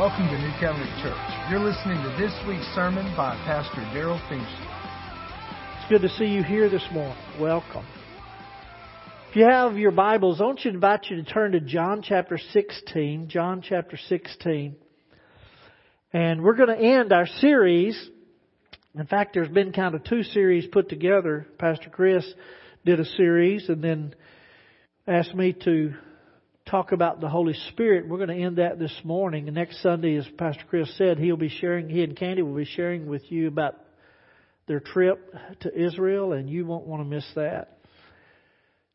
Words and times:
welcome 0.00 0.28
to 0.28 0.38
New 0.38 0.52
Covenant 0.58 0.90
Church. 1.02 1.50
You're 1.50 1.60
listening 1.60 2.02
to 2.02 2.08
this 2.18 2.32
week's 2.48 2.64
sermon 2.74 3.04
by 3.18 3.36
Pastor 3.44 3.82
Darrell 3.92 4.18
Feemster. 4.30 5.76
It's 5.76 5.90
good 5.90 6.00
to 6.00 6.08
see 6.16 6.24
you 6.24 6.42
here 6.42 6.70
this 6.70 6.86
morning. 6.90 7.18
Welcome. 7.38 7.84
If 9.28 9.36
you 9.36 9.44
have 9.44 9.76
your 9.76 9.90
Bibles, 9.90 10.40
I 10.40 10.44
want 10.44 10.60
you 10.64 10.70
to 10.70 10.74
invite 10.74 11.10
you 11.10 11.16
to 11.16 11.22
turn 11.22 11.52
to 11.52 11.60
John 11.60 12.00
chapter 12.02 12.38
16. 12.38 13.28
John 13.28 13.60
chapter 13.60 13.98
16. 14.08 14.74
And 16.14 16.42
we're 16.42 16.56
going 16.56 16.74
to 16.74 16.82
end 16.82 17.12
our 17.12 17.26
series. 17.26 18.02
In 18.98 19.04
fact, 19.04 19.34
there's 19.34 19.50
been 19.50 19.74
kind 19.74 19.94
of 19.94 20.02
two 20.04 20.22
series 20.22 20.66
put 20.66 20.88
together. 20.88 21.46
Pastor 21.58 21.90
Chris 21.90 22.24
did 22.86 23.00
a 23.00 23.04
series 23.04 23.68
and 23.68 23.84
then 23.84 24.14
asked 25.06 25.34
me 25.34 25.52
to 25.64 25.92
talk 26.68 26.92
about 26.92 27.20
the 27.20 27.28
Holy 27.28 27.54
Spirit. 27.70 28.08
We're 28.08 28.24
going 28.24 28.36
to 28.36 28.44
end 28.44 28.58
that 28.58 28.78
this 28.78 28.94
morning. 29.04 29.46
Next 29.52 29.82
Sunday, 29.82 30.16
as 30.16 30.26
Pastor 30.38 30.62
Chris 30.68 30.96
said, 30.96 31.18
he'll 31.18 31.36
be 31.36 31.48
sharing, 31.48 31.88
he 31.88 32.02
and 32.02 32.16
Candy 32.16 32.42
will 32.42 32.56
be 32.56 32.64
sharing 32.64 33.06
with 33.06 33.22
you 33.30 33.48
about 33.48 33.76
their 34.66 34.80
trip 34.80 35.34
to 35.60 35.86
Israel, 35.86 36.32
and 36.32 36.48
you 36.48 36.64
won't 36.64 36.86
want 36.86 37.02
to 37.02 37.08
miss 37.08 37.26
that. 37.34 37.78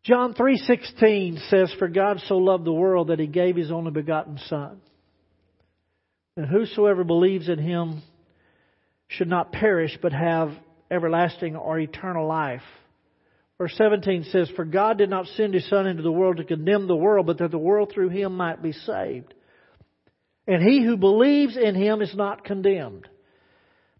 John 0.04 0.36
3:16 0.36 1.50
says 1.50 1.74
for 1.80 1.88
God 1.88 2.22
so 2.28 2.38
loved 2.38 2.64
the 2.64 2.72
world 2.72 3.08
that 3.08 3.20
he 3.20 3.28
gave 3.28 3.56
his 3.56 3.72
only 3.72 3.92
begotten 3.92 4.38
son. 4.48 4.80
And 6.38 6.46
whosoever 6.46 7.04
believes 7.04 7.50
in 7.50 7.60
him 7.60 8.04
should 9.08 9.28
not 9.28 9.52
perish 9.52 9.98
but 10.02 10.14
have 10.14 10.52
everlasting 10.92 11.56
or 11.56 11.80
eternal 11.80 12.28
life. 12.28 12.62
Verse 13.58 13.74
17 13.78 14.26
says, 14.32 14.50
For 14.56 14.66
God 14.66 14.98
did 14.98 15.10
not 15.10 15.28
send 15.38 15.54
his 15.54 15.68
Son 15.70 15.88
into 15.88 16.04
the 16.04 16.12
world 16.12 16.38
to 16.38 16.44
condemn 16.44 16.88
the 16.88 16.96
world, 16.96 17.26
but 17.26 17.38
that 17.38 17.52
the 17.52 17.58
world 17.58 17.92
through 17.94 18.10
him 18.10 18.36
might 18.36 18.62
be 18.62 18.74
saved. 18.74 19.34
And 20.48 20.62
he 20.62 20.84
who 20.84 20.98
believes 20.98 21.58
in 21.58 21.74
him 21.74 22.02
is 22.02 22.14
not 22.14 22.44
condemned. 22.44 23.08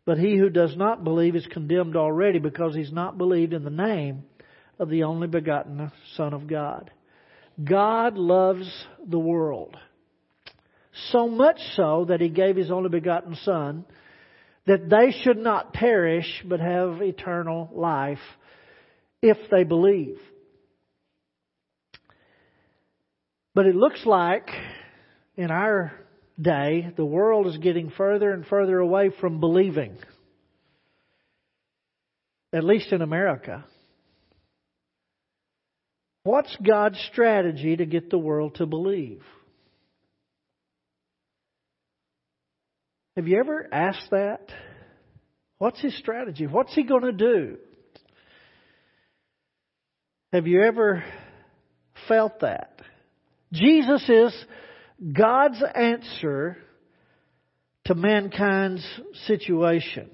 But 0.06 0.20
he 0.20 0.38
who 0.38 0.50
does 0.50 0.76
not 0.76 1.04
believe 1.04 1.36
is 1.36 1.48
condemned 1.48 1.96
already 1.96 2.40
because 2.40 2.76
he's 2.76 2.92
not 2.92 3.18
believed 3.18 3.54
in 3.54 3.64
the 3.64 3.70
name 3.70 4.24
of 4.78 4.90
the 4.90 5.04
only 5.04 5.28
begotten 5.28 5.92
Son 6.16 6.34
of 6.34 6.48
God. 6.48 6.92
God 7.64 8.18
loves 8.18 8.70
the 9.08 9.18
world. 9.18 9.78
So 11.12 11.28
much 11.28 11.60
so 11.76 12.06
that 12.10 12.22
he 12.22 12.30
gave 12.30 12.58
his 12.58 12.70
only 12.70 12.90
begotten 12.90 13.36
Son 13.44 13.86
that 14.68 14.90
they 14.90 15.12
should 15.24 15.38
not 15.38 15.74
perish 15.74 16.44
but 16.46 16.60
have 16.60 17.02
eternal 17.02 17.70
life 17.74 18.20
if 19.26 19.38
they 19.50 19.64
believe. 19.64 20.20
But 23.56 23.66
it 23.66 23.76
looks 23.76 24.06
like 24.06 24.50
in 25.36 25.50
our 25.50 25.94
day 26.40 26.94
the 26.96 27.06
world 27.06 27.48
is 27.48 27.58
getting 27.58 27.90
further 27.90 28.32
and 28.32 28.46
further 28.46 28.78
away 28.78 29.10
from 29.20 29.40
believing. 29.40 29.98
At 32.54 32.64
least 32.64 32.92
in 32.92 33.02
America. 33.02 33.66
What's 36.24 36.56
God's 36.58 37.00
strategy 37.12 37.76
to 37.78 37.86
get 37.86 38.10
the 38.10 38.18
world 38.18 38.56
to 38.56 38.66
believe? 38.66 39.24
Have 43.16 43.28
you 43.28 43.40
ever 43.40 43.68
asked 43.72 44.12
that? 44.12 44.50
What's 45.58 45.82
his 45.82 45.98
strategy? 45.98 46.46
What's 46.46 46.76
he 46.76 46.84
going 46.84 47.04
to 47.04 47.12
do? 47.12 47.58
Have 50.36 50.48
you 50.48 50.64
ever 50.64 51.02
felt 52.10 52.42
that? 52.42 52.82
Jesus 53.54 54.04
is 54.10 54.46
God's 55.14 55.64
answer 55.74 56.58
to 57.86 57.96
mankind's 57.96 58.86
situation. 59.28 60.10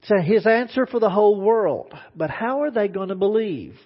It's 0.00 0.26
his 0.26 0.44
answer 0.44 0.86
for 0.86 0.98
the 0.98 1.08
whole 1.08 1.40
world. 1.40 1.94
But 2.16 2.30
how 2.30 2.62
are 2.62 2.72
they 2.72 2.88
going 2.88 3.10
to 3.10 3.14
believe? 3.14 3.76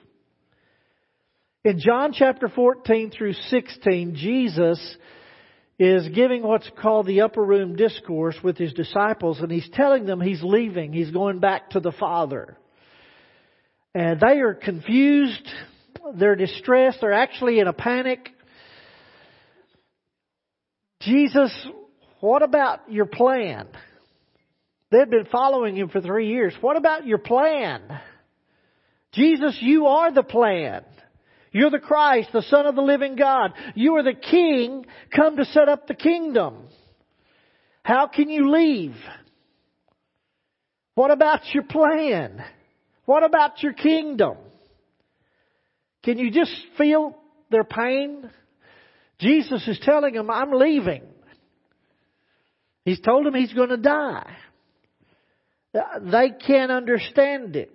In 1.65 1.81
John 1.81 2.15
chapter 2.15 2.49
14 2.49 3.11
through 3.11 3.35
16, 3.35 4.15
Jesus 4.15 4.97
is 5.79 6.09
giving 6.15 6.43
what's 6.43 6.71
called 6.81 7.07
the 7.07 7.21
upper 7.21 7.45
room 7.45 7.77
discourse 7.77 8.37
with 8.43 8.57
his 8.57 8.73
disciples, 8.73 9.41
and 9.41 9.53
he's 9.53 9.69
telling 9.75 10.07
them 10.07 10.23
he's 10.23 10.43
leaving. 10.43 10.95
He's 10.95 11.11
going 11.11 11.41
back 11.41 11.73
to 11.73 11.81
the 11.81 11.93
Father. 11.93 12.57
And 13.99 14.21
they 14.21 14.39
are 14.39 14.55
confused. 14.55 15.45
They're 16.15 16.37
distressed. 16.37 16.99
They're 17.01 17.13
actually 17.13 17.59
in 17.59 17.67
a 17.67 17.73
panic. 17.73 18.31
Jesus, 21.01 21.53
what 22.21 22.45
about 22.45 22.93
your 22.93 23.07
plan? 23.07 23.67
They'd 24.93 25.11
been 25.11 25.27
following 25.33 25.77
him 25.77 25.89
for 25.89 26.01
three 26.01 26.29
years. 26.29 26.55
What 26.61 26.77
about 26.77 27.09
your 27.09 27.19
plan? 27.19 27.83
Jesus, 29.15 29.59
you 29.61 29.87
are 29.87 30.13
the 30.13 30.23
plan. 30.23 30.85
You're 31.51 31.71
the 31.71 31.81
Christ, 31.81 32.29
the 32.33 32.43
Son 32.43 32.67
of 32.67 32.77
the 32.77 32.83
living 32.83 33.17
God. 33.17 33.53
You 33.75 33.97
are 33.97 34.05
the 34.05 34.15
King 34.15 34.87
come 35.11 35.39
to 35.39 35.45
set 35.45 35.69
up 35.69 35.89
the 35.89 35.95
kingdom. 35.95 36.69
How 37.83 38.07
can 38.07 38.31
you 38.31 38.49
leave? 38.53 38.95
What 40.95 41.11
about 41.11 41.41
your 41.53 41.65
plan? 41.65 42.45
What 43.09 43.25
about 43.25 43.63
your 43.63 43.73
kingdom? 43.73 44.37
Can 46.05 46.19
you 46.19 46.31
just 46.31 46.55
feel 46.77 47.17
their 47.51 47.65
pain? 47.65 48.29
Jesus 49.19 49.67
is 49.67 49.81
telling 49.83 50.13
them, 50.13 50.31
I'm 50.31 50.53
leaving. 50.53 51.05
He's 52.85 53.01
told 53.01 53.25
them 53.25 53.35
he's 53.35 53.55
going 53.55 53.71
to 53.71 53.79
die. 53.79 54.31
They 55.73 56.33
can't 56.47 56.71
understand 56.71 57.57
it. 57.57 57.73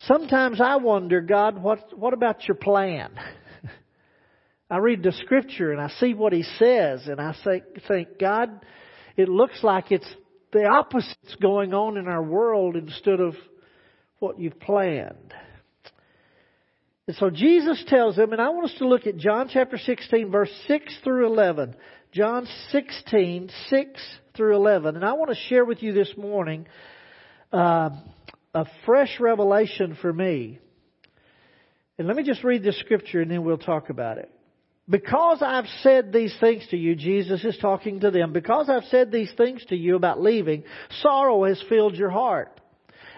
Sometimes 0.00 0.60
I 0.60 0.78
wonder, 0.78 1.20
God, 1.20 1.62
what, 1.62 1.96
what 1.96 2.14
about 2.14 2.48
your 2.48 2.56
plan? 2.56 3.12
I 4.68 4.78
read 4.78 5.04
the 5.04 5.12
scripture 5.12 5.70
and 5.70 5.80
I 5.80 5.90
see 6.00 6.12
what 6.12 6.32
he 6.32 6.42
says 6.58 7.06
and 7.06 7.20
I 7.20 7.36
think, 7.44 7.62
think, 7.86 8.18
God, 8.18 8.66
it 9.16 9.28
looks 9.28 9.62
like 9.62 9.92
it's 9.92 10.12
the 10.52 10.66
opposite's 10.66 11.34
going 11.40 11.72
on 11.74 11.96
in 11.96 12.08
our 12.08 12.22
world 12.22 12.76
instead 12.76 13.20
of 13.20 13.34
what 14.18 14.38
you've 14.38 14.60
planned. 14.60 15.34
And 17.08 17.16
so 17.16 17.30
Jesus 17.30 17.82
tells 17.88 18.16
them, 18.16 18.32
and 18.32 18.40
I 18.40 18.50
want 18.50 18.70
us 18.70 18.76
to 18.78 18.86
look 18.86 19.06
at 19.06 19.16
John 19.16 19.48
chapter 19.52 19.76
16, 19.78 20.30
verse 20.30 20.50
6 20.68 20.98
through 21.02 21.26
11. 21.26 21.74
John 22.12 22.46
16, 22.70 23.50
6 23.68 24.02
through 24.36 24.54
11. 24.54 24.96
And 24.96 25.04
I 25.04 25.14
want 25.14 25.30
to 25.30 25.36
share 25.48 25.64
with 25.64 25.82
you 25.82 25.92
this 25.92 26.12
morning 26.16 26.66
uh, 27.52 27.90
a 28.54 28.66
fresh 28.86 29.18
revelation 29.18 29.96
for 30.00 30.12
me. 30.12 30.58
And 31.98 32.06
let 32.06 32.16
me 32.16 32.22
just 32.22 32.44
read 32.44 32.62
this 32.62 32.78
scripture 32.78 33.20
and 33.20 33.30
then 33.30 33.44
we'll 33.44 33.58
talk 33.58 33.90
about 33.90 34.18
it. 34.18 34.30
Because 34.92 35.38
I've 35.40 35.68
said 35.82 36.12
these 36.12 36.36
things 36.38 36.66
to 36.68 36.76
you, 36.76 36.94
Jesus 36.94 37.42
is 37.46 37.56
talking 37.56 38.00
to 38.00 38.10
them, 38.10 38.34
because 38.34 38.68
I've 38.68 38.84
said 38.90 39.10
these 39.10 39.32
things 39.38 39.64
to 39.70 39.74
you 39.74 39.96
about 39.96 40.20
leaving, 40.20 40.64
sorrow 41.00 41.44
has 41.44 41.64
filled 41.66 41.94
your 41.94 42.10
heart. 42.10 42.60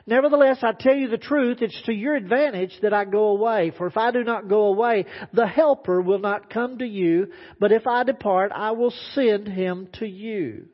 Nevertheless, 0.07 0.59
I 0.63 0.71
tell 0.79 0.95
you 0.95 1.09
the 1.09 1.19
truth, 1.19 1.59
it's 1.63 1.83
to 1.87 1.93
your 1.93 2.15
advantage 2.15 2.71
that 2.83 2.95
I 2.95 3.05
go 3.05 3.31
away. 3.31 3.73
For 3.77 3.89
if 3.89 3.97
I 3.97 4.13
do 4.13 4.23
not 4.23 4.49
go 4.49 4.67
away, 4.67 5.07
the 5.33 5.49
Helper 5.49 6.01
will 6.01 6.21
not 6.21 6.49
come 6.49 6.79
to 6.79 6.87
you, 6.87 7.33
but 7.59 7.73
if 7.73 7.89
I 7.89 8.05
depart, 8.05 8.53
I 8.55 8.71
will 8.71 8.95
send 9.15 9.49
him 9.49 9.89
to 9.95 10.07
you. 10.07 10.67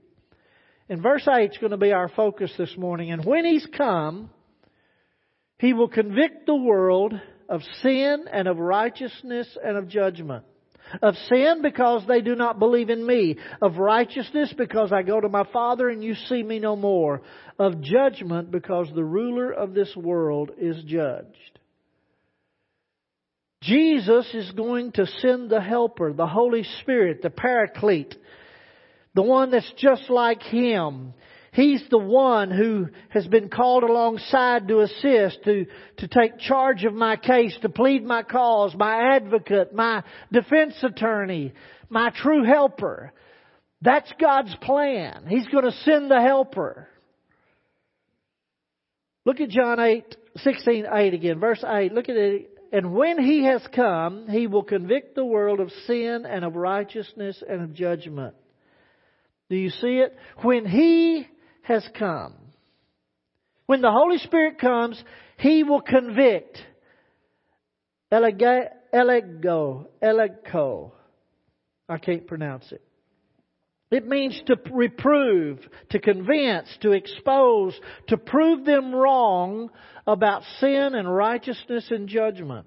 And 0.90 1.02
verse 1.02 1.26
8 1.26 1.52
is 1.52 1.58
going 1.58 1.70
to 1.70 1.78
be 1.78 1.92
our 1.92 2.10
focus 2.10 2.52
this 2.58 2.76
morning. 2.76 3.10
And 3.10 3.24
when 3.24 3.46
he's 3.46 3.66
come, 3.74 4.28
he 5.58 5.72
will 5.72 5.88
convict 5.88 6.44
the 6.44 6.56
world 6.56 7.14
of 7.48 7.62
sin 7.80 8.26
and 8.30 8.46
of 8.46 8.58
righteousness 8.58 9.48
and 9.64 9.78
of 9.78 9.88
judgment. 9.88 10.44
Of 11.02 11.14
sin 11.28 11.60
because 11.62 12.02
they 12.06 12.20
do 12.20 12.34
not 12.34 12.58
believe 12.58 12.90
in 12.90 13.06
me. 13.06 13.36
Of 13.62 13.76
righteousness 13.76 14.52
because 14.56 14.92
I 14.92 15.02
go 15.02 15.20
to 15.20 15.28
my 15.28 15.44
Father 15.52 15.88
and 15.88 16.02
you 16.02 16.14
see 16.28 16.42
me 16.42 16.58
no 16.58 16.76
more. 16.76 17.22
Of 17.58 17.80
judgment 17.80 18.50
because 18.50 18.88
the 18.94 19.04
ruler 19.04 19.50
of 19.52 19.74
this 19.74 19.94
world 19.96 20.50
is 20.58 20.82
judged. 20.84 21.58
Jesus 23.62 24.26
is 24.32 24.50
going 24.52 24.92
to 24.92 25.06
send 25.20 25.50
the 25.50 25.60
Helper, 25.60 26.12
the 26.14 26.26
Holy 26.26 26.64
Spirit, 26.80 27.20
the 27.22 27.28
Paraclete, 27.28 28.16
the 29.14 29.22
one 29.22 29.50
that's 29.50 29.70
just 29.76 30.08
like 30.08 30.42
Him. 30.42 31.12
He's 31.52 31.82
the 31.90 31.98
one 31.98 32.50
who 32.50 32.88
has 33.08 33.26
been 33.26 33.48
called 33.48 33.82
alongside 33.82 34.68
to 34.68 34.80
assist, 34.80 35.42
to, 35.44 35.66
to 35.96 36.08
take 36.08 36.38
charge 36.38 36.84
of 36.84 36.94
my 36.94 37.16
case, 37.16 37.56
to 37.62 37.68
plead 37.68 38.04
my 38.04 38.22
cause, 38.22 38.72
my 38.76 39.16
advocate, 39.16 39.74
my 39.74 40.04
defense 40.32 40.74
attorney, 40.82 41.52
my 41.88 42.10
true 42.10 42.44
helper. 42.44 43.12
That's 43.82 44.10
God's 44.20 44.54
plan. 44.62 45.24
He's 45.28 45.48
going 45.48 45.64
to 45.64 45.72
send 45.84 46.10
the 46.10 46.20
helper. 46.20 46.88
Look 49.24 49.40
at 49.40 49.48
John 49.48 49.80
8, 49.80 50.04
16, 50.36 50.86
8 50.92 51.14
again, 51.14 51.40
verse 51.40 51.64
8. 51.66 51.92
Look 51.92 52.08
at 52.08 52.16
it 52.16 52.50
And 52.72 52.94
when 52.94 53.20
he 53.20 53.44
has 53.44 53.62
come, 53.74 54.28
he 54.28 54.46
will 54.46 54.62
convict 54.62 55.16
the 55.16 55.24
world 55.24 55.58
of 55.58 55.72
sin 55.86 56.24
and 56.26 56.44
of 56.44 56.54
righteousness 56.54 57.42
and 57.48 57.62
of 57.62 57.74
judgment. 57.74 58.34
Do 59.48 59.56
you 59.56 59.70
see 59.70 59.98
it? 59.98 60.16
When 60.42 60.64
he 60.64 61.26
has 61.70 61.88
come. 61.96 62.34
When 63.66 63.80
the 63.80 63.92
Holy 63.92 64.18
Spirit 64.18 64.58
comes, 64.58 65.02
he 65.38 65.62
will 65.62 65.80
convict. 65.80 66.58
Elego, 68.12 68.66
elego. 70.02 70.92
I 71.88 71.98
can't 71.98 72.26
pronounce 72.26 72.72
it. 72.72 72.82
It 73.92 74.06
means 74.06 74.40
to 74.46 74.56
reprove, 74.72 75.60
to 75.90 76.00
convince, 76.00 76.68
to 76.82 76.92
expose, 76.92 77.78
to 78.08 78.16
prove 78.16 78.64
them 78.64 78.92
wrong 78.92 79.70
about 80.06 80.42
sin 80.58 80.94
and 80.94 81.12
righteousness 81.12 81.86
and 81.90 82.08
judgment. 82.08 82.66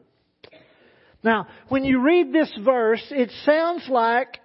Now, 1.24 1.48
when 1.68 1.84
you 1.84 2.02
read 2.02 2.32
this 2.32 2.52
verse, 2.64 3.04
it 3.12 3.32
sounds 3.46 3.88
like 3.90 4.40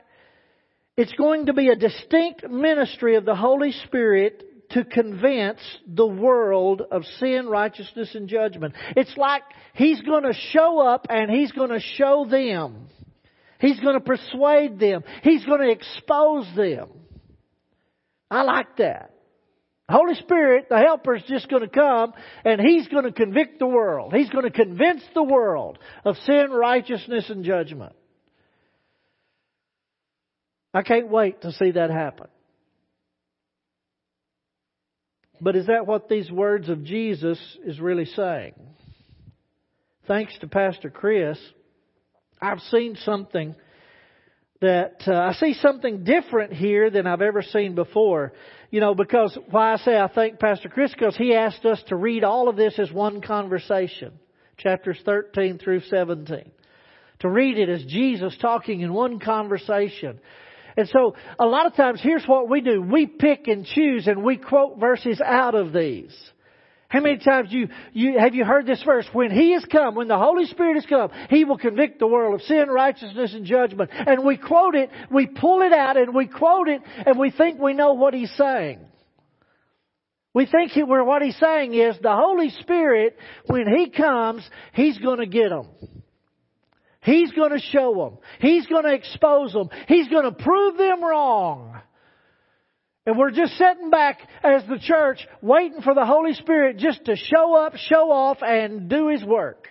it's 0.97 1.13
going 1.13 1.47
to 1.47 1.53
be 1.53 1.69
a 1.69 1.77
distinct 1.77 2.49
ministry 2.49 3.15
of 3.15 3.25
the 3.25 3.37
Holy 3.37 3.71
Spirit 3.87 4.48
to 4.71 4.85
convince 4.85 5.61
the 5.87 6.07
world 6.07 6.83
of 6.91 7.05
sin, 7.19 7.47
righteousness, 7.47 8.15
and 8.15 8.29
judgment. 8.29 8.75
It's 8.97 9.17
like 9.17 9.43
He's 9.75 10.01
going 10.03 10.25
to 10.25 10.35
show 10.53 10.81
up 10.81 11.07
and 11.09 11.31
He's 11.31 11.53
going 11.53 11.71
to 11.71 11.81
show 11.81 12.27
them. 12.29 12.89
He's 13.61 13.81
going 13.81 13.95
to 13.95 14.01
persuade 14.01 14.79
them. 14.79 15.03
He's 15.23 15.45
going 15.45 15.61
to 15.61 15.71
expose 15.71 16.47
them. 16.55 16.89
I 18.31 18.43
like 18.43 18.77
that. 18.77 19.15
Holy 19.91 20.15
Spirit, 20.17 20.67
the 20.69 20.77
helper, 20.77 21.17
is 21.17 21.23
just 21.27 21.49
going 21.49 21.63
to 21.63 21.69
come 21.69 22.13
and 22.45 22.61
He's 22.61 22.89
going 22.89 23.05
to 23.05 23.13
convict 23.13 23.59
the 23.59 23.67
world. 23.67 24.13
He's 24.15 24.29
going 24.29 24.45
to 24.45 24.51
convince 24.51 25.03
the 25.15 25.23
world 25.23 25.79
of 26.05 26.17
sin, 26.19 26.51
righteousness, 26.51 27.31
and 27.31 27.43
judgment. 27.43 27.95
I 30.75 30.83
can't 30.83 31.09
wait 31.09 31.41
to 31.43 31.53
see 31.53 31.71
that 31.73 31.91
happen. 31.91 32.29
But 35.41 35.57
is 35.57 35.67
that 35.67 35.87
what 35.87 36.09
these 36.09 36.31
words 36.31 36.69
of 36.69 36.85
Jesus 36.85 37.39
is 37.65 37.81
really 37.81 38.07
saying? 38.07 38.55
Thanks 40.07 40.37
to 40.41 40.49
Pastor 40.49 40.91
Chris, 40.91 41.39
I've 42.41 42.61
seen 42.71 42.97
something 43.05 43.55
that 44.61 45.03
uh, 45.07 45.13
I 45.13 45.33
see 45.35 45.55
something 45.55 46.03
different 46.03 46.53
here 46.53 46.91
than 46.91 47.07
I've 47.07 47.23
ever 47.23 47.43
seen 47.43 47.75
before. 47.75 48.33
You 48.71 48.81
know, 48.81 48.95
because 48.95 49.37
why 49.51 49.75
I 49.75 49.77
say 49.79 49.97
I 49.97 50.09
thank 50.09 50.41
Pastor 50.41 50.69
Chris 50.69 50.93
because 50.93 51.17
he 51.17 51.35
asked 51.35 51.65
us 51.65 51.83
to 51.89 51.97
read 51.97 52.25
all 52.25 52.49
of 52.49 52.57
this 52.57 52.79
as 52.79 52.91
one 52.91 53.21
conversation, 53.21 54.19
chapters 54.57 54.99
13 55.05 55.59
through 55.59 55.81
17. 55.83 56.51
To 57.21 57.29
read 57.29 57.59
it 57.59 57.69
as 57.69 57.85
Jesus 57.85 58.37
talking 58.41 58.81
in 58.81 58.93
one 58.93 59.21
conversation. 59.21 60.21
And 60.79 60.89
so, 60.91 61.17
a 61.41 61.45
lot 61.45 61.67
of 61.67 61.75
times, 61.75 61.99
here's 62.01 62.25
what 62.25 62.49
we 62.49 62.61
do. 62.61 62.81
We 62.81 63.09
pick 63.09 63.49
and 63.49 63.67
choose 63.67 64.07
and 64.07 64.23
we 64.23 64.37
quote 64.37 64.79
verses 64.79 65.21
out 65.21 65.57
of 65.57 65.73
these. 65.73 66.17
How 66.87 67.01
many 67.01 67.19
times 67.19 67.49
you, 67.51 67.67
you, 67.93 68.17
have 68.17 68.33
you 68.33 68.45
heard 68.45 68.65
this 68.65 68.81
verse? 68.85 69.05
When 69.13 69.33
He 69.33 69.55
has 69.55 69.65
come, 69.65 69.97
when 69.97 70.07
the 70.07 70.17
Holy 70.17 70.47
Spirit 70.47 70.77
has 70.77 70.87
come, 70.87 71.11
He 71.31 71.45
will 71.45 71.59
convict 71.59 71.99
the 71.99 72.07
world 72.07 72.37
of 72.37 72.43
sin, 72.43 72.69
righteousness, 72.69 73.35
and 73.35 73.45
judgment. 73.45 73.91
And 73.93 74.25
we 74.25 74.37
quote 74.37 74.77
it, 74.77 74.91
we 75.11 75.27
pull 75.27 75.63
it 75.63 75.73
out 75.73 75.97
and 75.97 76.15
we 76.15 76.29
quote 76.29 76.69
it 76.69 76.81
and 77.05 77.19
we 77.19 77.33
think 77.33 77.61
we 77.61 77.75
know 77.75 77.95
what 77.95 78.15
He's 78.15 78.33
saying. 78.37 78.79
We 80.33 80.47
think 80.47 80.71
he, 80.71 80.85
what 80.85 81.23
He's 81.23 81.41
saying 81.41 81.75
is 81.75 81.97
the 82.01 82.15
Holy 82.15 82.51
Spirit, 82.61 83.17
when 83.49 83.67
He 83.67 83.91
comes, 83.91 84.49
He's 84.75 84.97
gonna 84.99 85.27
get 85.27 85.49
them. 85.49 85.67
He's 87.09 87.33
gonna 87.33 87.59
show 87.59 87.95
them. 87.95 88.19
He's 88.39 88.67
gonna 88.67 88.93
expose 88.93 89.55
them. 89.55 89.71
He's 89.87 90.09
gonna 90.09 90.33
prove 90.33 90.77
them 90.77 91.03
wrong. 91.03 91.81
And 93.07 93.17
we're 93.17 93.31
just 93.31 93.57
sitting 93.57 93.89
back 93.89 94.19
as 94.43 94.63
the 94.69 94.79
church 94.79 95.27
waiting 95.41 95.81
for 95.81 95.95
the 95.95 96.05
Holy 96.05 96.35
Spirit 96.35 96.77
just 96.77 97.07
to 97.07 97.17
show 97.17 97.55
up, 97.55 97.77
show 97.77 98.13
off, 98.13 98.43
and 98.43 98.91
do 98.91 99.09
His 99.09 99.25
work. 99.25 99.69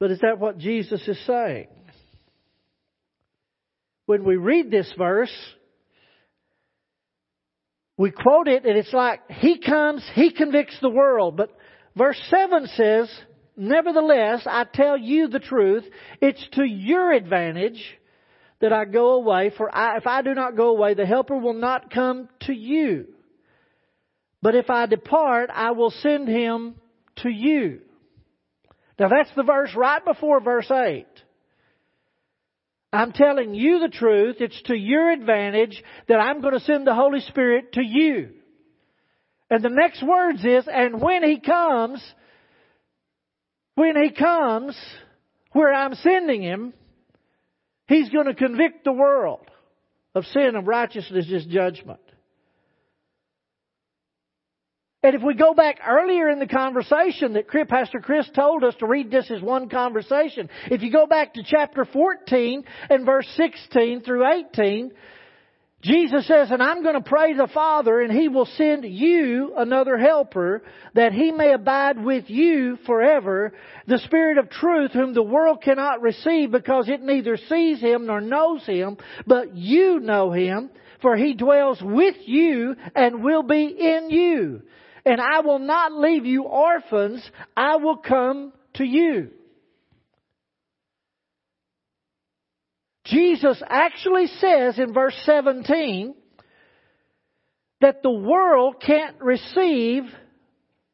But 0.00 0.10
is 0.10 0.18
that 0.22 0.40
what 0.40 0.58
Jesus 0.58 1.06
is 1.06 1.24
saying? 1.24 1.68
When 4.06 4.24
we 4.24 4.34
read 4.34 4.68
this 4.68 4.92
verse, 4.98 5.32
we 7.96 8.10
quote 8.10 8.48
it 8.48 8.64
and 8.64 8.76
it's 8.76 8.92
like, 8.92 9.20
He 9.30 9.60
comes, 9.60 10.04
He 10.14 10.32
convicts 10.32 10.76
the 10.82 10.90
world. 10.90 11.36
But 11.36 11.56
verse 11.96 12.20
7 12.30 12.66
says, 12.68 13.10
Nevertheless, 13.56 14.42
I 14.46 14.64
tell 14.64 14.96
you 14.96 15.28
the 15.28 15.38
truth, 15.38 15.84
it's 16.20 16.44
to 16.52 16.64
your 16.64 17.12
advantage 17.12 17.82
that 18.60 18.72
I 18.72 18.84
go 18.84 19.14
away, 19.14 19.52
for 19.56 19.74
I, 19.74 19.96
if 19.98 20.06
I 20.06 20.22
do 20.22 20.34
not 20.34 20.56
go 20.56 20.68
away, 20.68 20.94
the 20.94 21.04
Helper 21.04 21.36
will 21.36 21.54
not 21.54 21.92
come 21.92 22.28
to 22.42 22.52
you. 22.52 23.08
But 24.40 24.54
if 24.54 24.70
I 24.70 24.86
depart, 24.86 25.50
I 25.52 25.72
will 25.72 25.90
send 25.90 26.28
him 26.28 26.76
to 27.16 27.28
you. 27.28 27.80
Now 28.98 29.08
that's 29.08 29.34
the 29.36 29.42
verse 29.42 29.70
right 29.76 30.04
before 30.04 30.40
verse 30.40 30.70
8. 30.70 31.06
I'm 32.92 33.12
telling 33.12 33.54
you 33.54 33.78
the 33.78 33.88
truth. 33.88 34.36
It's 34.40 34.60
to 34.62 34.76
your 34.76 35.10
advantage 35.10 35.82
that 36.08 36.20
I'm 36.20 36.40
going 36.40 36.54
to 36.54 36.60
send 36.60 36.86
the 36.86 36.94
Holy 36.94 37.20
Spirit 37.20 37.72
to 37.72 37.82
you. 37.82 38.30
And 39.52 39.62
the 39.62 39.68
next 39.68 40.02
words 40.02 40.42
is, 40.42 40.66
and 40.66 40.98
when 40.98 41.22
He 41.22 41.38
comes, 41.38 42.02
when 43.74 44.02
He 44.02 44.10
comes, 44.10 44.74
where 45.52 45.70
I'm 45.70 45.92
sending 45.92 46.40
Him, 46.40 46.72
He's 47.86 48.08
going 48.08 48.28
to 48.28 48.34
convict 48.34 48.84
the 48.84 48.94
world 48.94 49.46
of 50.14 50.24
sin 50.24 50.56
and 50.56 50.66
righteousness 50.66 51.26
is 51.28 51.44
judgment. 51.44 52.00
And 55.02 55.14
if 55.14 55.22
we 55.22 55.34
go 55.34 55.52
back 55.52 55.80
earlier 55.86 56.30
in 56.30 56.38
the 56.38 56.46
conversation 56.46 57.34
that 57.34 57.46
Pastor 57.68 58.00
Chris 58.00 58.30
told 58.34 58.64
us 58.64 58.74
to 58.78 58.86
read 58.86 59.10
this 59.10 59.30
as 59.30 59.42
one 59.42 59.68
conversation, 59.68 60.48
if 60.70 60.80
you 60.80 60.90
go 60.90 61.06
back 61.06 61.34
to 61.34 61.42
chapter 61.44 61.84
14 61.84 62.64
and 62.88 63.04
verse 63.04 63.28
16 63.36 64.00
through 64.00 64.26
18, 64.26 64.92
Jesus 65.82 66.28
says, 66.28 66.52
and 66.52 66.62
I'm 66.62 66.84
going 66.84 66.94
to 66.94 67.00
pray 67.08 67.34
the 67.34 67.48
Father 67.52 68.00
and 68.00 68.12
He 68.12 68.28
will 68.28 68.46
send 68.56 68.84
you 68.84 69.54
another 69.56 69.98
helper 69.98 70.62
that 70.94 71.12
He 71.12 71.32
may 71.32 71.52
abide 71.52 72.02
with 72.02 72.30
you 72.30 72.78
forever, 72.86 73.52
the 73.88 73.98
Spirit 73.98 74.38
of 74.38 74.48
truth 74.48 74.92
whom 74.92 75.12
the 75.12 75.24
world 75.24 75.60
cannot 75.60 76.00
receive 76.00 76.52
because 76.52 76.88
it 76.88 77.02
neither 77.02 77.36
sees 77.36 77.80
Him 77.80 78.06
nor 78.06 78.20
knows 78.20 78.64
Him, 78.64 78.96
but 79.26 79.56
you 79.56 79.98
know 79.98 80.30
Him, 80.30 80.70
for 81.00 81.16
He 81.16 81.34
dwells 81.34 81.82
with 81.82 82.14
you 82.26 82.76
and 82.94 83.24
will 83.24 83.42
be 83.42 83.64
in 83.66 84.08
you. 84.08 84.62
And 85.04 85.20
I 85.20 85.40
will 85.40 85.58
not 85.58 85.92
leave 85.92 86.24
you 86.24 86.44
orphans, 86.44 87.28
I 87.56 87.76
will 87.76 87.96
come 87.96 88.52
to 88.74 88.84
you. 88.84 89.30
Jesus 93.04 93.60
actually 93.68 94.26
says 94.26 94.78
in 94.78 94.92
verse 94.92 95.16
17 95.24 96.14
that 97.80 98.02
the 98.02 98.10
world 98.10 98.80
can't 98.84 99.20
receive 99.20 100.04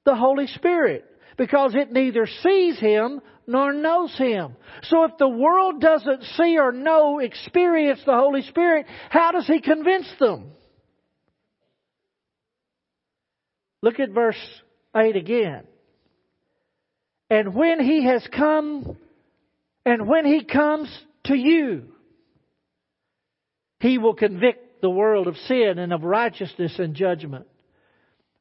the 0.05 0.15
Holy 0.15 0.47
Spirit 0.47 1.05
because 1.37 1.75
it 1.75 1.93
neither 1.93 2.27
sees 2.27 2.79
Him 2.79 3.21
nor 3.47 3.73
knows 3.73 4.17
Him. 4.17 4.57
So 4.85 5.05
if 5.05 5.13
the 5.19 5.29
world 5.29 5.81
doesn't 5.81 6.23
see 6.37 6.59
or 6.59 6.73
know, 6.73 7.19
experience 7.19 8.01
the 8.05 8.15
Holy 8.15 8.43
Spirit, 8.43 8.87
how 9.11 9.33
does 9.33 9.47
He 9.47 9.61
convince 9.61 10.09
them? 10.19 10.53
Look 13.83 14.01
at 14.01 14.11
verse 14.11 14.41
8 14.97 15.15
again. 15.15 15.65
And 17.31 17.55
when 17.55 17.81
He 17.81 18.05
has 18.05 18.27
come, 18.35 18.97
and 19.85 20.09
when 20.09 20.25
He 20.25 20.45
comes 20.45 20.91
to 21.25 21.35
you, 21.35 21.85
he 23.81 23.99
will 23.99 24.15
convict 24.15 24.81
the 24.81 24.91
world 24.91 25.27
of 25.27 25.37
sin 25.37 25.79
and 25.79 25.93
of 25.93 26.03
righteousness 26.03 26.79
and 26.79 26.95
judgment. 26.95 27.47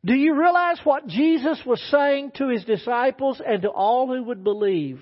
Do 0.05 0.13
you 0.13 0.39
realize 0.39 0.79
what 0.83 1.07
Jesus 1.07 1.59
was 1.65 1.81
saying 1.91 2.31
to 2.35 2.49
his 2.49 2.63
disciples 2.63 3.41
and 3.45 3.63
to 3.63 3.69
all 3.69 4.07
who 4.07 4.23
would 4.23 4.43
believe? 4.43 5.01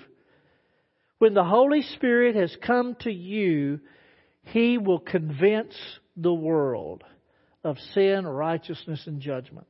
When 1.18 1.34
the 1.34 1.44
Holy 1.44 1.82
Spirit 1.82 2.34
has 2.36 2.54
come 2.66 2.96
to 3.00 3.12
you, 3.12 3.80
he 4.42 4.78
will 4.78 4.98
convince 4.98 5.74
the 6.16 6.34
world 6.34 7.04
of 7.64 7.76
sin, 7.94 8.26
righteousness, 8.26 9.02
and 9.06 9.20
judgment. 9.20 9.66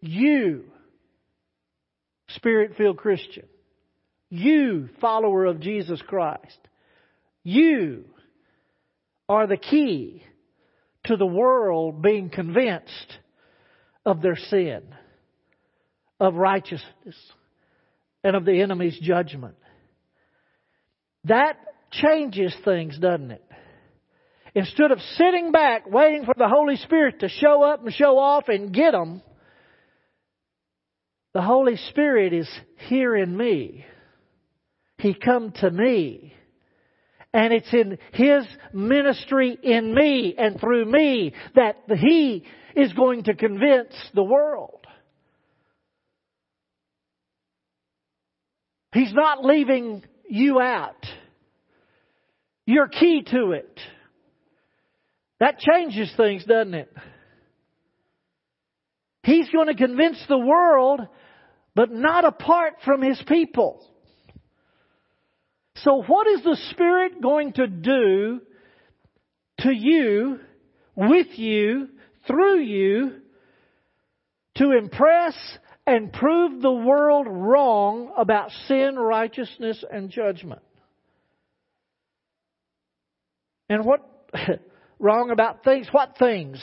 You, 0.00 0.64
Spirit 2.28 2.76
filled 2.76 2.98
Christian, 2.98 3.46
you, 4.28 4.88
follower 5.00 5.44
of 5.44 5.60
Jesus 5.60 6.00
Christ, 6.02 6.58
you, 7.42 8.04
are 9.28 9.46
the 9.46 9.56
key 9.56 10.22
to 11.04 11.16
the 11.16 11.26
world 11.26 12.02
being 12.02 12.30
convinced 12.30 13.18
of 14.04 14.22
their 14.22 14.36
sin, 14.36 14.82
of 16.20 16.34
righteousness 16.34 17.16
and 18.22 18.36
of 18.36 18.44
the 18.44 18.60
enemy's 18.60 18.98
judgment. 19.00 19.56
That 21.24 21.56
changes 21.90 22.54
things, 22.64 22.98
doesn't 22.98 23.30
it? 23.30 23.44
Instead 24.54 24.92
of 24.92 25.00
sitting 25.16 25.52
back 25.52 25.90
waiting 25.90 26.24
for 26.24 26.34
the 26.36 26.48
Holy 26.48 26.76
Spirit 26.76 27.20
to 27.20 27.28
show 27.28 27.62
up 27.62 27.84
and 27.84 27.92
show 27.92 28.18
off 28.18 28.44
and 28.48 28.72
get 28.72 28.92
them, 28.92 29.20
the 31.32 31.42
Holy 31.42 31.76
Spirit 31.90 32.32
is 32.32 32.48
here 32.88 33.16
in 33.16 33.36
me. 33.36 33.84
He 34.98 35.12
come 35.12 35.52
to 35.60 35.70
me. 35.70 36.34
And 37.34 37.52
it's 37.52 37.72
in 37.72 37.98
His 38.12 38.46
ministry 38.72 39.58
in 39.60 39.92
me 39.92 40.36
and 40.38 40.58
through 40.60 40.84
me 40.86 41.34
that 41.56 41.76
He 41.88 42.44
is 42.76 42.92
going 42.92 43.24
to 43.24 43.34
convince 43.34 43.92
the 44.14 44.22
world. 44.22 44.86
He's 48.92 49.12
not 49.12 49.44
leaving 49.44 50.04
you 50.28 50.60
out. 50.60 51.04
You're 52.66 52.86
key 52.86 53.24
to 53.32 53.50
it. 53.50 53.80
That 55.40 55.58
changes 55.58 56.12
things, 56.16 56.44
doesn't 56.44 56.74
it? 56.74 56.94
He's 59.24 59.48
going 59.50 59.66
to 59.66 59.74
convince 59.74 60.24
the 60.28 60.38
world, 60.38 61.00
but 61.74 61.90
not 61.90 62.24
apart 62.24 62.74
from 62.84 63.02
His 63.02 63.20
people. 63.26 63.84
So 65.76 66.02
what 66.02 66.26
is 66.28 66.42
the 66.42 66.58
Spirit 66.70 67.20
going 67.20 67.52
to 67.54 67.66
do 67.66 68.40
to 69.60 69.72
you, 69.72 70.38
with 70.94 71.38
you, 71.38 71.88
through 72.26 72.60
you, 72.60 73.20
to 74.56 74.70
impress 74.72 75.34
and 75.86 76.12
prove 76.12 76.62
the 76.62 76.72
world 76.72 77.26
wrong 77.28 78.12
about 78.16 78.50
sin, 78.68 78.96
righteousness, 78.96 79.84
and 79.90 80.10
judgment? 80.10 80.62
And 83.68 83.84
what 83.84 84.08
wrong 84.98 85.30
about 85.30 85.64
things? 85.64 85.88
What 85.90 86.16
things? 86.18 86.62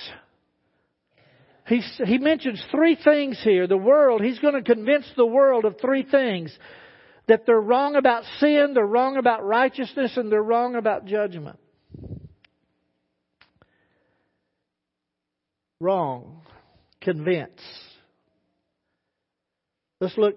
He, 1.67 1.81
he 2.05 2.17
mentions 2.17 2.63
three 2.71 2.97
things 3.01 3.39
here. 3.43 3.67
The 3.67 3.77
world, 3.77 4.21
he's 4.21 4.39
going 4.39 4.55
to 4.55 4.63
convince 4.63 5.05
the 5.15 5.25
world 5.25 5.65
of 5.65 5.79
three 5.79 6.03
things 6.03 6.57
that 7.27 7.45
they're 7.45 7.59
wrong 7.59 7.95
about 7.95 8.23
sin, 8.39 8.73
they're 8.73 8.85
wrong 8.85 9.17
about 9.17 9.45
righteousness, 9.45 10.17
and 10.17 10.31
they're 10.31 10.43
wrong 10.43 10.75
about 10.75 11.05
judgment. 11.05 11.59
Wrong. 15.79 16.41
Convince. 17.01 17.61
Let's 19.99 20.17
look. 20.17 20.35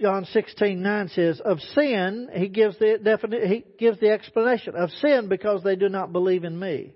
John 0.00 0.26
sixteen 0.26 0.82
nine 0.82 1.08
says, 1.08 1.40
"Of 1.40 1.58
sin, 1.74 2.28
he 2.34 2.48
gives 2.48 2.78
the 2.78 2.98
definite. 3.02 3.44
He 3.48 3.64
gives 3.78 3.98
the 3.98 4.10
explanation 4.10 4.74
of 4.76 4.90
sin 4.90 5.28
because 5.28 5.62
they 5.62 5.76
do 5.76 5.88
not 5.88 6.12
believe 6.12 6.44
in 6.44 6.58
me. 6.58 6.94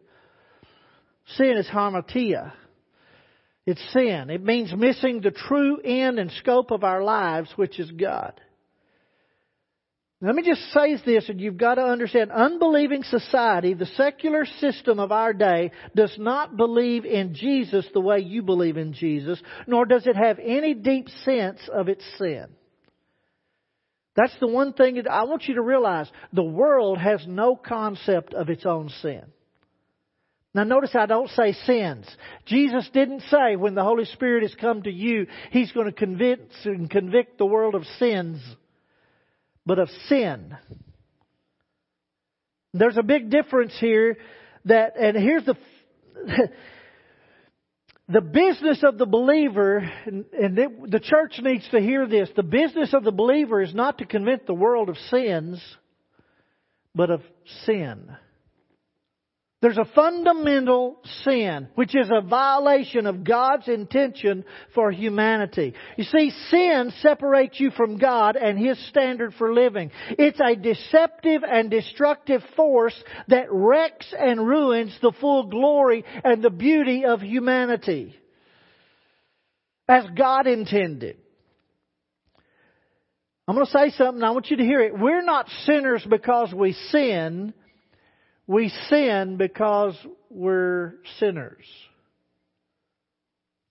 Sin 1.37 1.57
is 1.57 1.67
hamartia. 1.67 2.53
It's 3.67 3.81
sin. 3.93 4.31
It 4.31 4.43
means 4.43 4.75
missing 4.75 5.21
the 5.21 5.31
true 5.31 5.79
end 5.81 6.19
and 6.19 6.31
scope 6.33 6.71
of 6.71 6.85
our 6.85 7.03
lives, 7.03 7.51
which 7.57 7.79
is 7.79 7.91
God. 7.91 8.39
Let 10.23 10.35
me 10.35 10.43
just 10.43 10.61
say 10.73 10.97
this, 10.97 11.31
and 11.31 11.41
you've 11.41 11.57
got 11.57 11.77
to 11.77 11.83
understand 11.83 12.31
unbelieving 12.31 13.05
society, 13.05 13.73
the 13.73 13.87
secular 13.87 14.45
system 14.45 15.01
of 15.01 15.13
our 15.13 15.33
day, 15.33 15.71
does 15.97 16.15
not 16.19 16.59
believe 16.59 17.07
in 17.07 17.35
Jesus 17.35 17.87
the 17.95 18.03
way 18.03 18.19
you 18.19 18.43
believe 18.43 18.77
in 18.77 18.93
Jesus, 18.93 19.41
nor 19.67 19.87
does 19.87 20.07
it 20.07 20.17
have 20.17 20.39
any 20.39 20.75
deep 20.75 21.09
sense 21.25 21.61
of 21.73 21.89
its 21.89 22.05
sin. 22.19 22.49
That's 24.15 24.39
the 24.41 24.47
one 24.47 24.75
thing 24.75 24.97
that 24.97 25.11
I 25.11 25.25
want 25.25 25.45
you 25.45 25.55
to 25.55 25.63
realize. 25.63 26.11
The 26.35 26.43
world 26.43 26.99
has 26.99 27.25
no 27.27 27.57
concept 27.57 28.35
of 28.35 28.51
its 28.51 28.67
own 28.67 28.91
sin. 29.01 29.23
Now 30.53 30.65
notice 30.65 30.91
I 30.95 31.07
don't 31.07 31.31
say 31.31 31.53
sins. 31.53 32.07
Jesus 32.45 32.91
didn't 32.93 33.23
say 33.31 33.57
when 33.57 33.75
the 33.75 33.85
Holy 33.85 34.05
Spirit 34.05 34.43
has 34.43 34.55
come 34.61 34.83
to 34.83 34.91
you, 34.91 35.29
He's 35.51 35.73
going 35.73 35.87
to 35.87 35.93
convince 35.93 36.53
and 36.65 36.91
convict 36.91 37.39
the 37.39 37.47
world 37.47 37.75
of 37.75 37.85
sins 37.99 38.43
but 39.67 39.79
of 39.79 39.89
sin. 40.09 40.57
There's 42.73 42.97
a 42.97 43.03
big 43.03 43.31
difference 43.31 43.73
here 43.81 44.17
that, 44.65 44.97
and 44.97 45.17
here's 45.17 45.45
the, 45.45 45.55
the 48.09 48.21
business 48.21 48.83
of 48.83 48.99
the 48.99 49.07
believer, 49.07 49.79
and, 50.07 50.25
the 50.57 51.01
church 51.03 51.41
needs 51.43 51.69
to 51.71 51.81
hear 51.81 52.07
this, 52.07 52.29
the 52.37 52.43
business 52.43 52.95
of 52.95 53.05
the 53.05 53.13
believer 53.13 53.63
is 53.63 53.75
not 53.75 53.99
to 53.99 54.07
convince 54.07 54.43
the 54.47 54.55
world 54.55 54.89
of 54.89 54.97
sins, 55.11 55.61
but 56.95 57.11
of 57.11 57.23
sin. 57.65 58.11
There's 59.63 59.77
a 59.77 59.85
fundamental 59.95 60.97
sin, 61.23 61.69
which 61.75 61.95
is 61.95 62.11
a 62.11 62.23
violation 62.23 63.07
of 63.07 63.25
God's 63.25 63.69
intention 63.69 64.45
for 64.75 64.91
humanity. 64.91 65.75
You 65.99 66.05
see, 66.05 66.31
sin 66.49 66.91
separates 67.03 67.61
you 67.61 67.71
from 67.71 67.99
God 67.99 68.37
and 68.37 68.59
His 68.59 68.79
standard 68.89 69.35
for 69.37 69.53
living. 69.53 69.91
It's 70.11 70.41
a 70.41 70.57
deceptive 70.57 71.43
and 71.47 71.71
destructive 71.71 72.41
force 72.57 72.95
that 73.29 73.49
wrecks 73.51 74.07
and 74.19 74.47
ruins 74.47 74.97
the 75.03 75.13
full 75.21 75.49
glory 75.49 76.07
and 76.25 76.43
the 76.43 76.51
beauty 76.51 77.05
of 77.05 77.21
humanity. 77.21 78.17
As 79.87 80.05
God 80.17 80.47
intended. 80.47 81.19
I'm 83.47 83.57
going 83.57 83.67
to 83.67 83.73
say 83.73 83.91
something, 83.91 84.23
I 84.23 84.31
want 84.31 84.49
you 84.49 84.57
to 84.57 84.65
hear 84.65 84.81
it. 84.81 84.99
We're 84.99 85.25
not 85.25 85.49
sinners 85.67 86.07
because 86.09 86.55
we 86.55 86.73
sin. 86.91 87.53
We 88.51 88.69
sin 88.89 89.37
because 89.37 89.95
we're 90.29 90.95
sinners. 91.21 91.65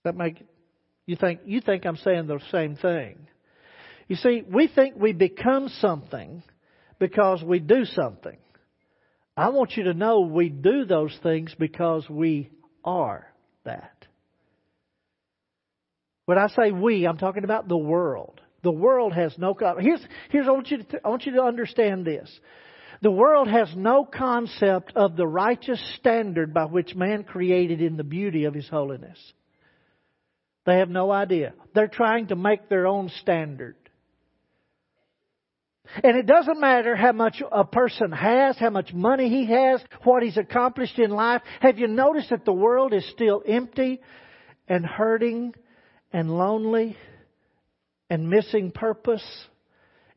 That 0.04 0.16
make 0.16 0.42
you 1.04 1.16
think 1.16 1.40
you 1.44 1.60
think 1.60 1.84
I'm 1.84 1.98
saying 1.98 2.28
the 2.28 2.40
same 2.50 2.76
thing. 2.76 3.18
You 4.08 4.16
see, 4.16 4.42
we 4.50 4.68
think 4.68 4.94
we 4.96 5.12
become 5.12 5.68
something 5.68 6.42
because 6.98 7.42
we 7.42 7.58
do 7.58 7.84
something. 7.84 8.38
I 9.36 9.50
want 9.50 9.72
you 9.76 9.84
to 9.84 9.92
know 9.92 10.20
we 10.20 10.48
do 10.48 10.86
those 10.86 11.14
things 11.22 11.54
because 11.58 12.08
we 12.08 12.48
are 12.82 13.26
that. 13.64 14.06
When 16.24 16.38
I 16.38 16.48
say 16.48 16.72
we, 16.72 17.06
I'm 17.06 17.18
talking 17.18 17.44
about 17.44 17.68
the 17.68 17.76
world. 17.76 18.40
The 18.62 18.72
world 18.72 19.12
has 19.12 19.36
no. 19.36 19.54
Here's 19.78 20.00
here's 20.30 20.48
I 20.48 20.52
want 20.52 20.70
you 20.70 20.78
to 20.84 21.00
I 21.04 21.10
want 21.10 21.26
you 21.26 21.32
to 21.32 21.42
understand 21.42 22.06
this. 22.06 22.30
The 23.02 23.10
world 23.10 23.48
has 23.48 23.74
no 23.74 24.04
concept 24.04 24.92
of 24.94 25.16
the 25.16 25.26
righteous 25.26 25.80
standard 25.96 26.52
by 26.52 26.66
which 26.66 26.94
man 26.94 27.24
created 27.24 27.80
in 27.80 27.96
the 27.96 28.04
beauty 28.04 28.44
of 28.44 28.54
his 28.54 28.68
holiness. 28.68 29.18
They 30.66 30.78
have 30.78 30.90
no 30.90 31.10
idea. 31.10 31.54
They're 31.74 31.88
trying 31.88 32.26
to 32.26 32.36
make 32.36 32.68
their 32.68 32.86
own 32.86 33.08
standard. 33.20 33.76
And 36.04 36.16
it 36.16 36.26
doesn't 36.26 36.60
matter 36.60 36.94
how 36.94 37.12
much 37.12 37.42
a 37.50 37.64
person 37.64 38.12
has, 38.12 38.56
how 38.58 38.70
much 38.70 38.92
money 38.92 39.28
he 39.28 39.46
has, 39.46 39.82
what 40.04 40.22
he's 40.22 40.36
accomplished 40.36 40.98
in 40.98 41.10
life. 41.10 41.42
Have 41.60 41.78
you 41.78 41.88
noticed 41.88 42.30
that 42.30 42.44
the 42.44 42.52
world 42.52 42.92
is 42.92 43.08
still 43.10 43.42
empty 43.46 44.00
and 44.68 44.86
hurting 44.86 45.54
and 46.12 46.30
lonely 46.30 46.96
and 48.08 48.28
missing 48.28 48.70
purpose? 48.70 49.24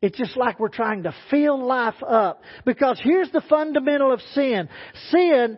It's 0.03 0.17
just 0.17 0.35
like 0.35 0.59
we're 0.59 0.67
trying 0.67 1.03
to 1.03 1.15
fill 1.31 1.65
life 1.65 2.03
up. 2.05 2.41
Because 2.65 2.99
here's 3.01 3.31
the 3.31 3.39
fundamental 3.39 4.11
of 4.11 4.19
sin. 4.33 4.67
Sin 5.09 5.57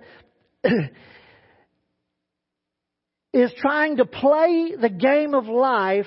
is 3.33 3.51
trying 3.57 3.97
to 3.97 4.05
play 4.05 4.73
the 4.79 4.89
game 4.89 5.33
of 5.33 5.47
life 5.47 6.05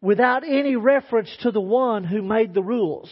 without 0.00 0.42
any 0.42 0.74
reference 0.74 1.30
to 1.42 1.52
the 1.52 1.60
one 1.60 2.02
who 2.02 2.20
made 2.20 2.52
the 2.52 2.64
rules. 2.64 3.08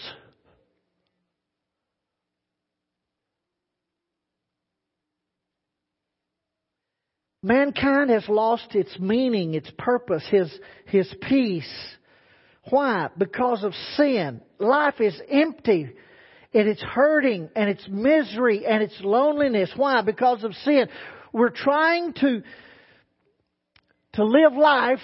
Mankind 7.41 8.11
has 8.11 8.29
lost 8.29 8.75
its 8.75 8.99
meaning, 8.99 9.55
its 9.55 9.71
purpose, 9.79 10.26
his, 10.29 10.53
his 10.87 11.14
peace 11.23 11.95
why? 12.71 13.09
Because 13.16 13.62
of 13.62 13.75
sin. 13.97 14.40
Life 14.59 15.00
is 15.00 15.21
empty 15.30 15.90
and 16.52 16.68
it's 16.68 16.83
hurting 16.83 17.50
and 17.54 17.68
it's 17.68 17.87
misery 17.88 18.64
and 18.66 18.83
it's 18.83 18.99
loneliness. 19.00 19.71
Why? 19.76 20.02
Because 20.02 20.44
of 20.44 20.54
sin. 20.54 20.88
We're 21.33 21.50
trying 21.50 22.14
to, 22.14 22.42
to 24.14 24.25
live 24.25 24.54
life 24.54 25.00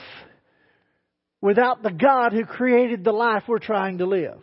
without 1.43 1.83
the 1.83 1.91
God 1.91 2.33
who 2.33 2.45
created 2.45 3.05
the 3.05 3.13
life 3.13 3.43
we're 3.49 3.59
trying 3.59 3.99
to 3.99 4.07
live. 4.07 4.39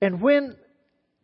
And 0.00 0.22
when 0.22 0.56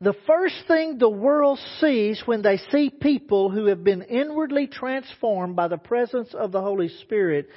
the 0.05 0.15
first 0.27 0.57
thing 0.69 0.99
the 0.99 1.09
world 1.09 1.59
sees 1.81 2.23
when 2.27 2.43
they 2.43 2.59
see 2.71 2.91
people 2.91 3.51
who 3.51 3.67
have 3.67 3.83
been 3.83 4.03
inwardly 4.03 4.67
transformed 4.67 5.57
by 5.57 5.69
the 5.69 5.79
presence 5.79 6.35
of 6.35 6.53
the 6.53 6.61
Holy 6.61 6.89
Spirit 7.03 7.49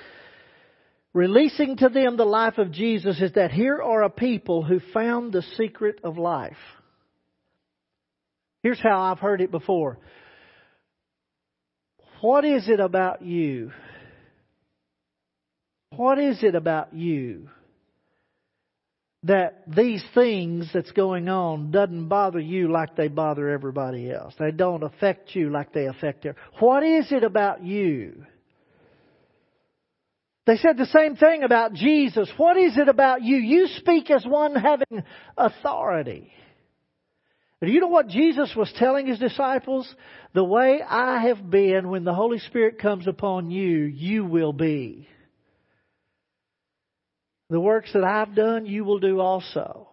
releasing 1.14 1.78
to 1.78 1.90
them 1.90 2.16
the 2.16 2.26
life 2.26 2.58
of 2.58 2.72
Jesus 2.72 3.20
is 3.22 3.34
that 3.34 3.52
here 3.52 3.82
are 3.82 4.04
a 4.04 4.10
people 4.10 4.64
who 4.64 4.80
found 4.94 5.34
the 5.34 5.42
secret 5.58 6.00
of 6.04 6.18
life. 6.18 6.58
Here's 8.62 8.82
how 8.82 9.02
I've 9.02 9.20
heard 9.20 9.42
it 9.42 9.50
before. 9.50 9.98
What 12.22 12.46
is 12.46 12.70
it 12.70 12.80
about 12.80 13.24
you? 13.24 13.72
What 15.96 16.20
is 16.20 16.44
it 16.44 16.54
about 16.54 16.94
you 16.94 17.50
that 19.24 19.64
these 19.68 20.04
things 20.14 20.70
that's 20.74 20.92
going 20.92 21.28
on 21.28 21.72
doesn't 21.72 22.08
bother 22.08 22.40
you 22.40 22.72
like 22.72 22.96
they 22.96 23.08
bother 23.08 23.50
everybody 23.50 24.12
else? 24.12 24.34
They 24.40 24.52
don't 24.52 24.84
affect 24.84 25.36
you 25.36 25.50
like 25.50 25.74
they 25.74 25.88
affect 25.88 26.24
them. 26.24 26.36
What 26.60 26.84
is 26.84 27.12
it 27.12 27.24
about 27.24 27.64
you? 27.64 28.26
They 30.46 30.56
said 30.56 30.78
the 30.78 30.86
same 30.86 31.18
thing 31.18 31.44
about 31.44 31.74
Jesus. 31.74 32.32
What 32.38 32.56
is 32.56 32.78
it 32.78 32.88
about 32.88 33.22
you? 33.22 33.36
You 33.36 33.68
speak 33.80 34.10
as 34.10 34.26
one 34.26 34.56
having 34.56 35.04
authority. 35.38 36.32
Do 37.62 37.70
you 37.70 37.82
know 37.82 37.88
what 37.88 38.08
Jesus 38.08 38.54
was 38.56 38.72
telling 38.78 39.08
his 39.08 39.20
disciples? 39.20 39.94
The 40.34 40.44
way 40.44 40.80
I 40.82 41.24
have 41.24 41.50
been 41.50 41.90
when 41.90 42.06
the 42.06 42.14
Holy 42.14 42.40
Spirit 42.40 42.80
comes 42.80 43.08
upon 43.08 43.50
you, 43.50 43.86
you 43.86 44.24
will 44.24 44.54
be. 44.54 45.08
The 47.50 47.60
works 47.60 47.92
that 47.94 48.04
I've 48.04 48.36
done, 48.36 48.66
you 48.66 48.84
will 48.84 49.00
do 49.00 49.20
also. 49.20 49.88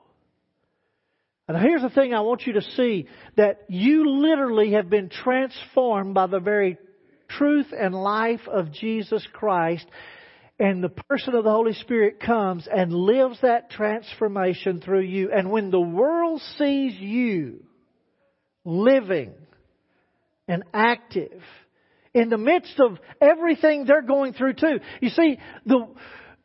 And 1.46 1.58
here's 1.58 1.82
the 1.82 1.90
thing 1.90 2.14
I 2.14 2.20
want 2.20 2.46
you 2.46 2.54
to 2.54 2.62
see 2.62 3.06
that 3.36 3.64
you 3.68 4.08
literally 4.08 4.72
have 4.72 4.88
been 4.88 5.10
transformed 5.10 6.14
by 6.14 6.26
the 6.26 6.40
very 6.40 6.78
truth 7.28 7.66
and 7.78 7.94
life 7.94 8.40
of 8.50 8.72
Jesus 8.72 9.26
Christ. 9.32 9.86
And 10.58 10.82
the 10.82 10.88
person 10.88 11.34
of 11.34 11.44
the 11.44 11.50
Holy 11.50 11.74
Spirit 11.74 12.20
comes 12.20 12.66
and 12.72 12.92
lives 12.92 13.38
that 13.42 13.70
transformation 13.70 14.80
through 14.80 15.02
you. 15.02 15.30
And 15.32 15.50
when 15.50 15.70
the 15.70 15.80
world 15.80 16.40
sees 16.56 16.94
you 16.94 17.64
living 18.64 19.34
and 20.48 20.64
active 20.72 21.42
in 22.14 22.28
the 22.28 22.38
midst 22.38 22.78
of 22.80 22.98
everything 23.20 23.84
they're 23.84 24.02
going 24.02 24.32
through 24.32 24.54
too. 24.54 24.78
You 25.00 25.08
see, 25.10 25.38
the, 25.66 25.88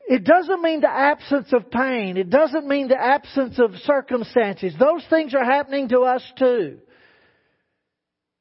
it 0.10 0.24
doesn't 0.24 0.64
mean 0.64 0.82
the 0.82 0.90
absence 0.90 1.54
of 1.54 1.70
pain. 1.70 2.18
It 2.18 2.32
doesn't 2.32 2.68
mean 2.68 2.88
the 2.88 3.00
absence 3.00 3.60
of 3.60 3.76
circumstances. 3.84 4.74
Those 4.80 5.06
things 5.08 5.36
are 5.36 5.46
happening 5.46 5.90
to 5.90 6.00
us 6.00 6.24
too. 6.36 6.80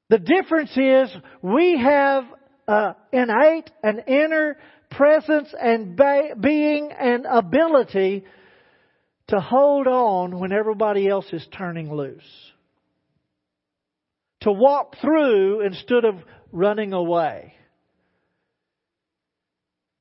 The 0.08 0.18
difference 0.18 0.74
is 0.74 1.14
we 1.42 1.78
have 1.78 2.24
an 2.66 2.94
innate, 3.12 3.70
an 3.82 3.98
inner 4.06 4.56
presence 4.90 5.52
and 5.60 6.00
being 6.40 6.90
and 6.98 7.26
ability 7.26 8.24
to 9.26 9.38
hold 9.38 9.86
on 9.86 10.40
when 10.40 10.52
everybody 10.52 11.06
else 11.06 11.26
is 11.34 11.46
turning 11.52 11.92
loose. 11.92 12.22
To 14.40 14.52
walk 14.52 14.96
through 15.02 15.66
instead 15.66 16.06
of 16.06 16.14
running 16.50 16.94
away 16.94 17.57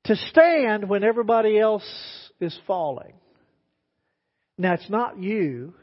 to 0.07 0.15
stand 0.15 0.89
when 0.89 1.03
everybody 1.03 1.59
else 1.59 1.87
is 2.39 2.57
falling. 2.65 3.13
Now, 4.57 4.73
it's 4.73 4.89
not 4.89 5.21
you, 5.21 5.73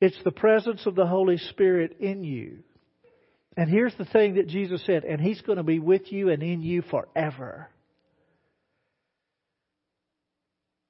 it's 0.00 0.18
the 0.24 0.30
presence 0.30 0.86
of 0.86 0.94
the 0.94 1.06
Holy 1.06 1.38
Spirit 1.38 1.96
in 2.00 2.22
you. 2.22 2.58
And 3.56 3.68
here's 3.68 3.94
the 3.96 4.04
thing 4.04 4.34
that 4.34 4.46
Jesus 4.46 4.84
said, 4.86 5.04
and 5.04 5.20
He's 5.20 5.40
going 5.40 5.56
to 5.56 5.64
be 5.64 5.80
with 5.80 6.12
you 6.12 6.28
and 6.30 6.42
in 6.42 6.62
you 6.62 6.82
forever. 6.82 7.68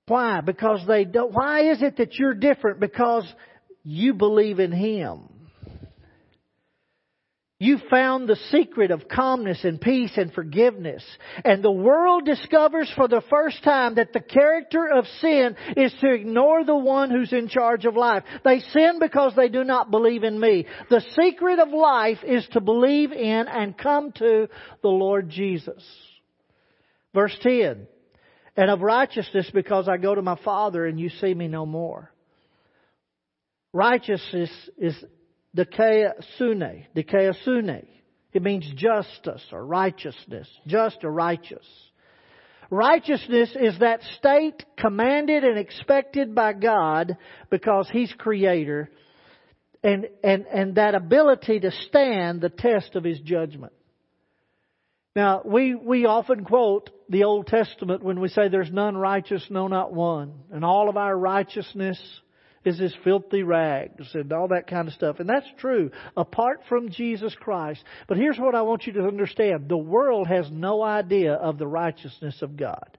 Why? 0.07 0.41
Because 0.41 0.81
they 0.87 1.05
don't. 1.05 1.33
Why 1.33 1.71
is 1.71 1.83
it 1.83 1.99
that 1.99 2.15
you're 2.15 2.35
different? 2.35 2.81
Because 2.81 3.31
you 3.85 4.15
believe 4.15 4.59
in 4.59 4.73
Him. 4.73 5.38
You 7.61 7.79
found 7.91 8.29
the 8.29 8.39
secret 8.53 8.93
of 8.93 9.09
calmness 9.09 9.65
and 9.65 9.81
peace 9.81 10.13
and 10.17 10.33
forgiveness. 10.33 11.05
And 11.45 11.63
the 11.63 11.73
world 11.73 12.25
discovers 12.25 12.91
for 12.95 13.09
the 13.09 13.23
first 13.29 13.65
time 13.65 13.97
that 13.97 14.13
the 14.13 14.21
character 14.21 14.89
of 14.95 15.07
sin 15.21 15.57
is 15.77 15.93
to 16.01 16.13
ignore 16.13 16.65
the 16.65 16.77
one 16.77 17.11
who's 17.11 17.33
in 17.33 17.49
charge 17.49 17.85
of 17.85 17.97
life. 17.97 18.23
They 18.45 18.61
sin 18.61 19.01
because 19.01 19.35
they 19.35 19.49
do 19.49 19.65
not 19.65 19.91
believe 19.91 20.23
in 20.23 20.39
me. 20.39 20.67
The 20.89 21.03
secret 21.21 21.59
of 21.59 21.71
life 21.71 22.19
is 22.23 22.47
to 22.53 22.61
believe 22.61 23.11
in 23.11 23.49
and 23.49 23.77
come 23.77 24.13
to 24.13 24.49
the 24.83 24.89
Lord 24.89 25.29
Jesus. 25.29 25.83
Verse 27.13 27.37
10. 27.43 27.89
And 28.57 28.71
of 28.71 28.83
righteousness 28.83 29.51
because 29.53 29.89
I 29.89 29.97
go 29.97 30.15
to 30.15 30.23
my 30.23 30.39
Father 30.45 30.87
and 30.87 30.99
you 31.01 31.09
see 31.09 31.35
me 31.35 31.49
no 31.49 31.67
more. 31.67 32.13
Righteousness 33.73 34.51
is 34.77 34.95
dikaiosune, 35.59 36.87
dikaiosune. 36.97 37.87
It 38.33 38.43
means 38.43 38.71
justice 38.77 39.43
or 39.53 39.65
righteousness, 39.65 40.49
just 40.67 41.03
or 41.03 41.11
righteous. 41.11 41.67
Righteousness 42.71 43.57
is 43.59 43.79
that 43.79 44.03
state 44.19 44.65
commanded 44.77 45.43
and 45.43 45.59
expected 45.59 46.35
by 46.35 46.53
God 46.53 47.17
because 47.51 47.89
He's 47.91 48.13
creator 48.19 48.91
and, 49.83 50.09
and, 50.23 50.47
and 50.47 50.75
that 50.75 50.95
ability 50.95 51.61
to 51.61 51.71
stand 51.89 52.41
the 52.41 52.51
test 52.51 52.95
of 52.95 53.05
His 53.05 53.19
judgment. 53.21 53.73
Now, 55.17 55.41
we, 55.45 55.75
we 55.75 56.05
often 56.05 56.45
quote 56.45 56.91
the 57.09 57.25
Old 57.25 57.47
Testament 57.47 58.05
when 58.05 58.21
we 58.21 58.29
say 58.29 58.49
there's 58.49 58.71
none 58.71 58.97
righteous, 58.97 59.45
no 59.51 59.67
not 59.67 59.93
one. 59.93 60.35
And 60.53 60.65
all 60.65 60.89
of 60.91 60.97
our 60.97 61.17
righteousness 61.17 61.99
is 62.69 62.79
his 62.79 62.95
filthy 63.03 63.43
rags 63.43 64.15
and 64.15 64.33
all 64.33 64.49
that 64.49 64.69
kind 64.69 64.87
of 64.87 64.95
stuff. 64.95 65.19
And 65.19 65.29
that's 65.29 65.47
true, 65.59 65.91
apart 66.17 66.61
from 66.69 66.91
Jesus 66.91 67.35
Christ. 67.35 67.83
But 68.07 68.19
here's 68.19 68.39
what 68.39 68.55
I 68.55 68.63
want 68.63 68.87
you 68.87 68.93
to 68.95 69.07
understand. 69.07 69.69
The 69.69 69.77
world 69.77 70.29
has 70.29 70.49
no 70.51 70.83
idea 70.83 71.35
of 71.35 71.59
the 71.59 71.67
righteousness 71.67 72.41
of 72.43 72.57
God. 72.57 72.99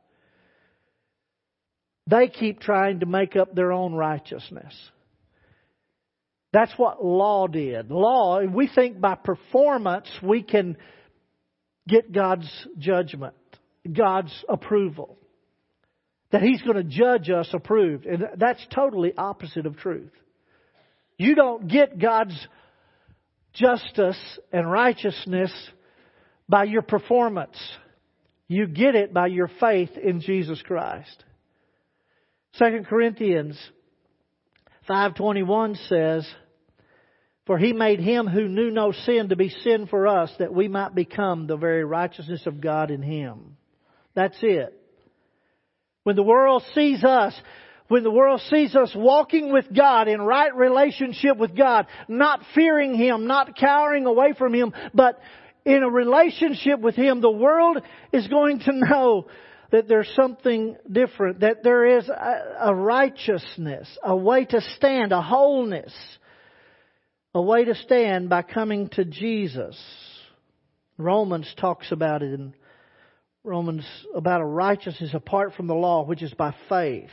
They 2.08 2.28
keep 2.28 2.60
trying 2.60 3.02
to 3.02 3.06
make 3.06 3.36
up 3.36 3.54
their 3.54 3.72
own 3.72 3.94
righteousness. 3.94 4.74
That's 6.52 6.74
what 6.78 7.06
law 7.06 7.48
did. 7.48 7.92
Law, 7.92 8.44
we 8.44 8.68
think 8.68 9.00
by 9.00 9.16
performance 9.16 10.08
we 10.24 10.42
can 10.42 10.76
get 11.88 12.12
God's 12.12 12.50
judgment, 12.80 13.36
God's 13.92 14.34
approval 14.50 15.20
that 16.32 16.42
He's 16.42 16.62
going 16.62 16.78
to 16.78 16.84
judge 16.84 17.30
us 17.30 17.50
approved. 17.54 18.06
And 18.06 18.28
that's 18.38 18.66
totally 18.74 19.14
opposite 19.18 19.66
of 19.66 19.78
truth. 19.78 20.12
You 21.18 21.36
don't 21.36 21.68
get 21.68 22.00
God's 22.00 22.48
justice 23.54 24.40
and 24.52 24.70
righteousness 24.70 25.52
by 26.48 26.64
your 26.64 26.82
performance. 26.82 27.58
You 28.48 28.68
get 28.68 28.96
it 28.96 29.14
by 29.14 29.28
your 29.28 29.50
faith 29.60 29.92
in 29.98 30.22
Jesus 30.22 30.62
Christ. 30.62 31.24
2 32.58 32.86
Corinthians 32.86 33.60
5:21 34.88 35.76
says, 35.76 36.28
"For 37.46 37.58
he 37.58 37.74
made 37.74 38.00
him 38.00 38.26
who 38.26 38.48
knew 38.48 38.72
no 38.72 38.92
sin 38.92 39.30
to 39.30 39.36
be 39.36 39.50
sin 39.50 39.86
for 39.86 40.08
us 40.08 40.36
that 40.38 40.54
we 40.54 40.68
might 40.68 40.96
become 40.96 41.46
the 41.46 41.58
very 41.58 41.84
righteousness 41.84 42.48
of 42.48 42.62
God 42.62 42.90
in 42.90 43.04
him." 43.04 43.58
That's 44.16 44.42
it. 44.42 44.79
When 46.04 46.16
the 46.16 46.24
world 46.24 46.64
sees 46.74 47.04
us, 47.04 47.40
when 47.88 48.04
the 48.04 48.12
world 48.12 48.42
sees 48.50 48.76
us 48.76 48.94
walking 48.96 49.52
with 49.52 49.66
God 49.76 50.08
in 50.08 50.22
right 50.22 50.56
relationship 50.56 51.38
with 51.38 51.56
God, 51.58 51.88
not 52.08 52.42
fearing 52.54 52.96
Him, 52.96 53.28
not 53.28 53.58
cowering 53.58 54.06
away 54.06 54.34
from 54.38 54.54
Him, 54.54 54.74
but 54.94 55.20
in 55.66 55.84
a 55.84 55.90
relationship 55.90 56.80
with 56.80 56.96
Him, 56.96 57.20
the 57.20 57.32
world 57.32 57.82
is 58.14 58.28
going 58.28 58.60
to 58.60 58.72
know 58.74 59.28
that 59.72 59.88
there's 59.88 60.12
something 60.16 60.76
different, 60.92 61.42
that 61.42 61.64
there 61.64 61.98
is 61.98 62.08
a, 62.10 62.70
a 62.70 62.76
righteousness, 62.76 63.88
a 64.04 64.16
way 64.16 64.46
to 64.46 64.62
stand, 64.76 65.12
a 65.12 65.22
wholeness, 65.22 65.94
a 67.36 67.42
way 67.42 67.66
to 67.66 67.76
stand 67.76 68.30
by 68.30 68.42
coming 68.42 68.90
to 68.90 69.06
Jesus. 69.06 69.80
Romans 70.98 71.52
talks 71.60 71.92
about 71.92 72.24
it 72.24 72.34
in 72.34 72.54
Romans 73.44 73.86
about 74.14 74.42
a 74.42 74.46
righteousness 74.46 75.12
apart 75.14 75.54
from 75.56 75.68
the 75.68 75.76
law, 75.76 76.04
which 76.06 76.22
is 76.22 76.34
by 76.34 76.54
faith. 76.68 77.10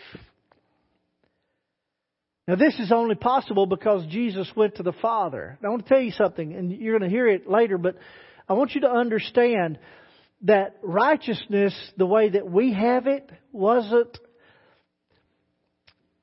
Now, 2.49 2.55
this 2.55 2.79
is 2.79 2.93
only 2.93 3.17
possible 3.17 3.67
because 3.67 4.07
Jesus 4.07 4.49
went 4.55 4.77
to 4.77 4.83
the 4.83 4.93
Father. 4.93 5.59
Now, 5.61 5.69
I 5.69 5.71
want 5.73 5.85
to 5.85 5.89
tell 5.89 6.01
you 6.01 6.13
something, 6.13 6.53
and 6.53 6.71
you're 6.71 6.99
going 6.99 7.09
to 7.09 7.15
hear 7.15 7.29
it 7.29 7.49
later, 7.49 7.77
but 7.77 7.97
I 8.49 8.53
want 8.53 8.75
you 8.75 8.83
to 8.83 8.91
understand 8.91 9.79
that 10.43 10.77
righteousness, 10.83 11.75
the 11.97 12.07
way 12.07 12.29
that 12.29 12.49
we 12.49 12.73
have 12.73 13.07
it, 13.07 13.29
wasn't 13.53 14.19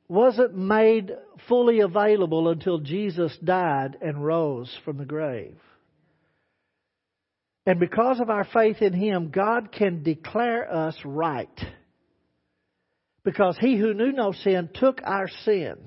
wasn't 0.08 0.56
made 0.56 1.12
fully 1.48 1.80
available 1.80 2.50
until 2.50 2.78
Jesus 2.78 3.36
died 3.44 3.98
and 4.02 4.24
rose 4.24 4.72
from 4.86 4.98
the 4.98 5.06
grave. 5.06 5.58
And 7.66 7.80
because 7.80 8.20
of 8.20 8.30
our 8.30 8.46
faith 8.46 8.82
in 8.82 8.94
Him, 8.94 9.30
God 9.30 9.72
can 9.72 10.04
declare 10.04 10.72
us 10.72 10.98
right. 11.06 11.48
Because 13.24 13.58
He 13.60 13.78
who 13.78 13.94
knew 13.94 14.12
no 14.12 14.34
sin 14.34 14.70
took 14.74 15.02
our 15.04 15.30
sin, 15.46 15.78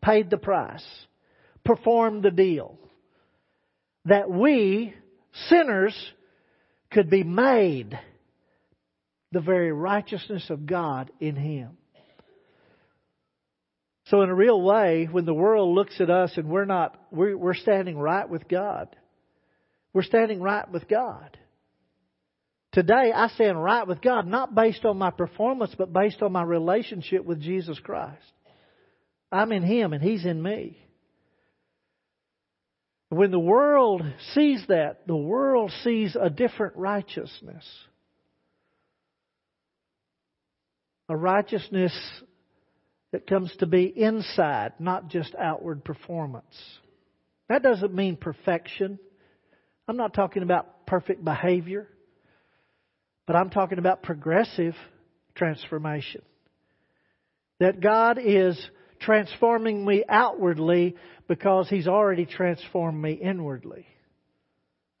paid 0.00 0.30
the 0.30 0.38
price, 0.38 0.84
performed 1.64 2.22
the 2.22 2.30
deal. 2.30 2.78
That 4.06 4.30
we, 4.30 4.94
sinners, 5.48 5.94
could 6.90 7.10
be 7.10 7.24
made 7.24 7.98
the 9.32 9.40
very 9.40 9.72
righteousness 9.72 10.46
of 10.50 10.66
God 10.66 11.10
in 11.20 11.36
Him. 11.36 11.76
So 14.06 14.22
in 14.22 14.28
a 14.28 14.34
real 14.34 14.60
way, 14.60 15.08
when 15.10 15.24
the 15.24 15.34
world 15.34 15.74
looks 15.74 16.00
at 16.00 16.10
us 16.10 16.32
and 16.36 16.48
we're 16.48 16.64
not, 16.64 16.98
we're, 17.10 17.54
standing 17.54 17.96
right 17.96 18.28
with 18.28 18.48
God. 18.48 18.94
We're 19.92 20.02
standing 20.02 20.40
right 20.40 20.70
with 20.70 20.88
God. 20.88 21.36
Today, 22.72 23.12
I 23.14 23.28
stand 23.28 23.62
right 23.62 23.86
with 23.86 24.00
God, 24.00 24.26
not 24.26 24.54
based 24.54 24.84
on 24.86 24.96
my 24.96 25.10
performance, 25.10 25.74
but 25.76 25.92
based 25.92 26.22
on 26.22 26.32
my 26.32 26.42
relationship 26.42 27.24
with 27.24 27.40
Jesus 27.40 27.78
Christ. 27.78 28.22
I'm 29.30 29.52
in 29.52 29.62
Him 29.62 29.92
and 29.92 30.02
He's 30.02 30.24
in 30.24 30.42
me. 30.42 30.78
When 33.10 33.30
the 33.30 33.38
world 33.38 34.02
sees 34.32 34.64
that, 34.68 35.06
the 35.06 35.14
world 35.16 35.70
sees 35.84 36.16
a 36.18 36.30
different 36.30 36.76
righteousness. 36.76 37.64
A 41.10 41.16
righteousness 41.16 41.92
that 43.12 43.26
comes 43.26 43.54
to 43.58 43.66
be 43.66 43.84
inside, 43.84 44.72
not 44.78 45.08
just 45.08 45.34
outward 45.38 45.84
performance. 45.84 46.56
That 47.50 47.62
doesn't 47.62 47.94
mean 47.94 48.16
perfection. 48.16 48.98
I'm 49.88 49.96
not 49.96 50.14
talking 50.14 50.42
about 50.42 50.86
perfect 50.86 51.24
behavior, 51.24 51.88
but 53.26 53.36
I'm 53.36 53.50
talking 53.50 53.78
about 53.78 54.02
progressive 54.02 54.74
transformation. 55.34 56.22
That 57.60 57.80
God 57.80 58.18
is 58.22 58.58
transforming 59.00 59.84
me 59.84 60.04
outwardly 60.08 60.96
because 61.28 61.68
He's 61.68 61.88
already 61.88 62.26
transformed 62.26 63.00
me 63.00 63.12
inwardly. 63.12 63.86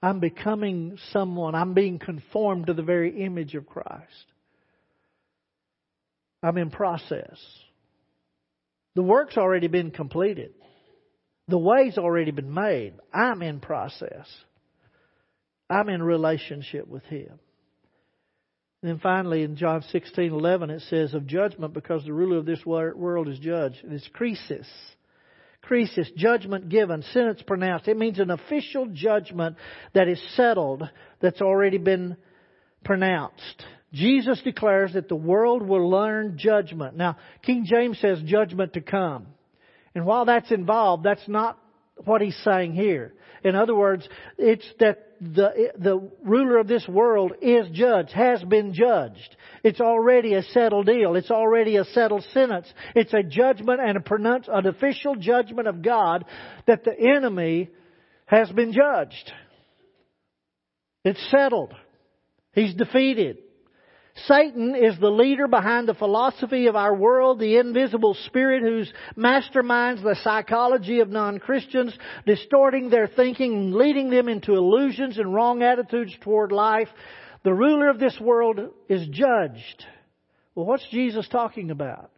I'm 0.02 0.18
becoming 0.18 0.98
someone, 1.12 1.54
I'm 1.54 1.74
being 1.74 2.00
conformed 2.00 2.66
to 2.66 2.74
the 2.74 2.82
very 2.82 3.22
image 3.24 3.54
of 3.54 3.66
Christ. 3.66 4.26
I'm 6.42 6.58
in 6.58 6.70
process. 6.70 7.38
The 8.96 9.02
work's 9.02 9.36
already 9.36 9.68
been 9.68 9.92
completed. 9.92 10.54
The 11.46 11.58
way's 11.58 11.98
already 11.98 12.32
been 12.32 12.52
made. 12.52 12.94
I'm 13.14 13.42
in 13.42 13.60
process. 13.60 14.26
I'm 15.72 15.88
in 15.88 16.02
relationship 16.02 16.86
with 16.86 17.04
Him. 17.04 17.38
And 18.82 18.90
then 18.90 18.98
finally 18.98 19.42
in 19.42 19.56
John 19.56 19.82
16:11 19.82 20.70
it 20.70 20.82
says 20.82 21.14
of 21.14 21.26
judgment 21.26 21.72
because 21.72 22.04
the 22.04 22.12
ruler 22.12 22.38
of 22.38 22.46
this 22.46 22.64
world 22.66 23.28
is 23.28 23.38
judged. 23.38 23.78
It's 23.84 24.08
krisis. 24.08 24.66
Krisis, 25.64 26.12
judgment 26.16 26.68
given, 26.68 27.02
sentence 27.02 27.40
pronounced. 27.46 27.86
It 27.86 27.96
means 27.96 28.18
an 28.18 28.32
official 28.32 28.88
judgment 28.92 29.56
that 29.94 30.08
is 30.08 30.20
settled, 30.34 30.82
that's 31.20 31.40
already 31.40 31.78
been 31.78 32.16
pronounced. 32.84 33.64
Jesus 33.92 34.40
declares 34.42 34.94
that 34.94 35.08
the 35.08 35.14
world 35.14 35.62
will 35.62 35.88
learn 35.88 36.36
judgment. 36.36 36.96
Now, 36.96 37.16
King 37.42 37.64
James 37.64 38.00
says 38.00 38.20
judgment 38.24 38.72
to 38.72 38.80
come. 38.80 39.28
And 39.94 40.04
while 40.04 40.24
that's 40.24 40.50
involved, 40.50 41.04
that's 41.04 41.28
not 41.28 41.58
what 42.04 42.22
he's 42.22 42.36
saying 42.42 42.72
here. 42.72 43.12
In 43.44 43.56
other 43.56 43.74
words, 43.74 44.08
it's 44.38 44.66
that 44.78 45.08
the, 45.20 45.72
the 45.78 46.10
ruler 46.24 46.58
of 46.58 46.68
this 46.68 46.86
world 46.88 47.32
is 47.40 47.66
judged, 47.72 48.12
has 48.12 48.42
been 48.44 48.72
judged. 48.72 49.36
It's 49.62 49.80
already 49.80 50.34
a 50.34 50.42
settled 50.42 50.86
deal. 50.86 51.16
It's 51.16 51.30
already 51.30 51.76
a 51.76 51.84
settled 51.84 52.24
sentence. 52.32 52.72
It's 52.94 53.14
a 53.14 53.22
judgment 53.22 53.80
and 53.80 53.96
a 53.96 54.00
pronounce, 54.00 54.48
an 54.50 54.66
official 54.66 55.16
judgment 55.16 55.68
of 55.68 55.82
God 55.82 56.24
that 56.66 56.84
the 56.84 56.98
enemy 56.98 57.70
has 58.26 58.50
been 58.50 58.72
judged. 58.72 59.32
It's 61.04 61.30
settled. 61.30 61.74
He's 62.52 62.74
defeated. 62.74 63.38
Satan 64.26 64.74
is 64.74 64.98
the 64.98 65.10
leader 65.10 65.48
behind 65.48 65.88
the 65.88 65.94
philosophy 65.94 66.66
of 66.66 66.76
our 66.76 66.94
world, 66.94 67.38
the 67.38 67.56
invisible 67.56 68.14
spirit 68.26 68.62
whose 68.62 68.92
masterminds 69.16 70.02
the 70.02 70.16
psychology 70.22 71.00
of 71.00 71.08
non-Christians, 71.08 71.96
distorting 72.26 72.90
their 72.90 73.06
thinking, 73.08 73.72
leading 73.72 74.10
them 74.10 74.28
into 74.28 74.52
illusions 74.52 75.18
and 75.18 75.32
wrong 75.34 75.62
attitudes 75.62 76.14
toward 76.20 76.52
life. 76.52 76.88
The 77.42 77.54
ruler 77.54 77.88
of 77.88 77.98
this 77.98 78.18
world 78.20 78.60
is 78.88 79.06
judged. 79.08 79.84
Well, 80.54 80.66
what's 80.66 80.86
Jesus 80.90 81.26
talking 81.28 81.70
about? 81.70 82.10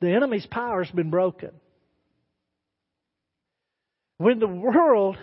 The 0.00 0.12
enemy's 0.12 0.46
power 0.46 0.82
has 0.82 0.92
been 0.92 1.10
broken. 1.10 1.50
When 4.16 4.38
the 4.38 4.48
world 4.48 5.18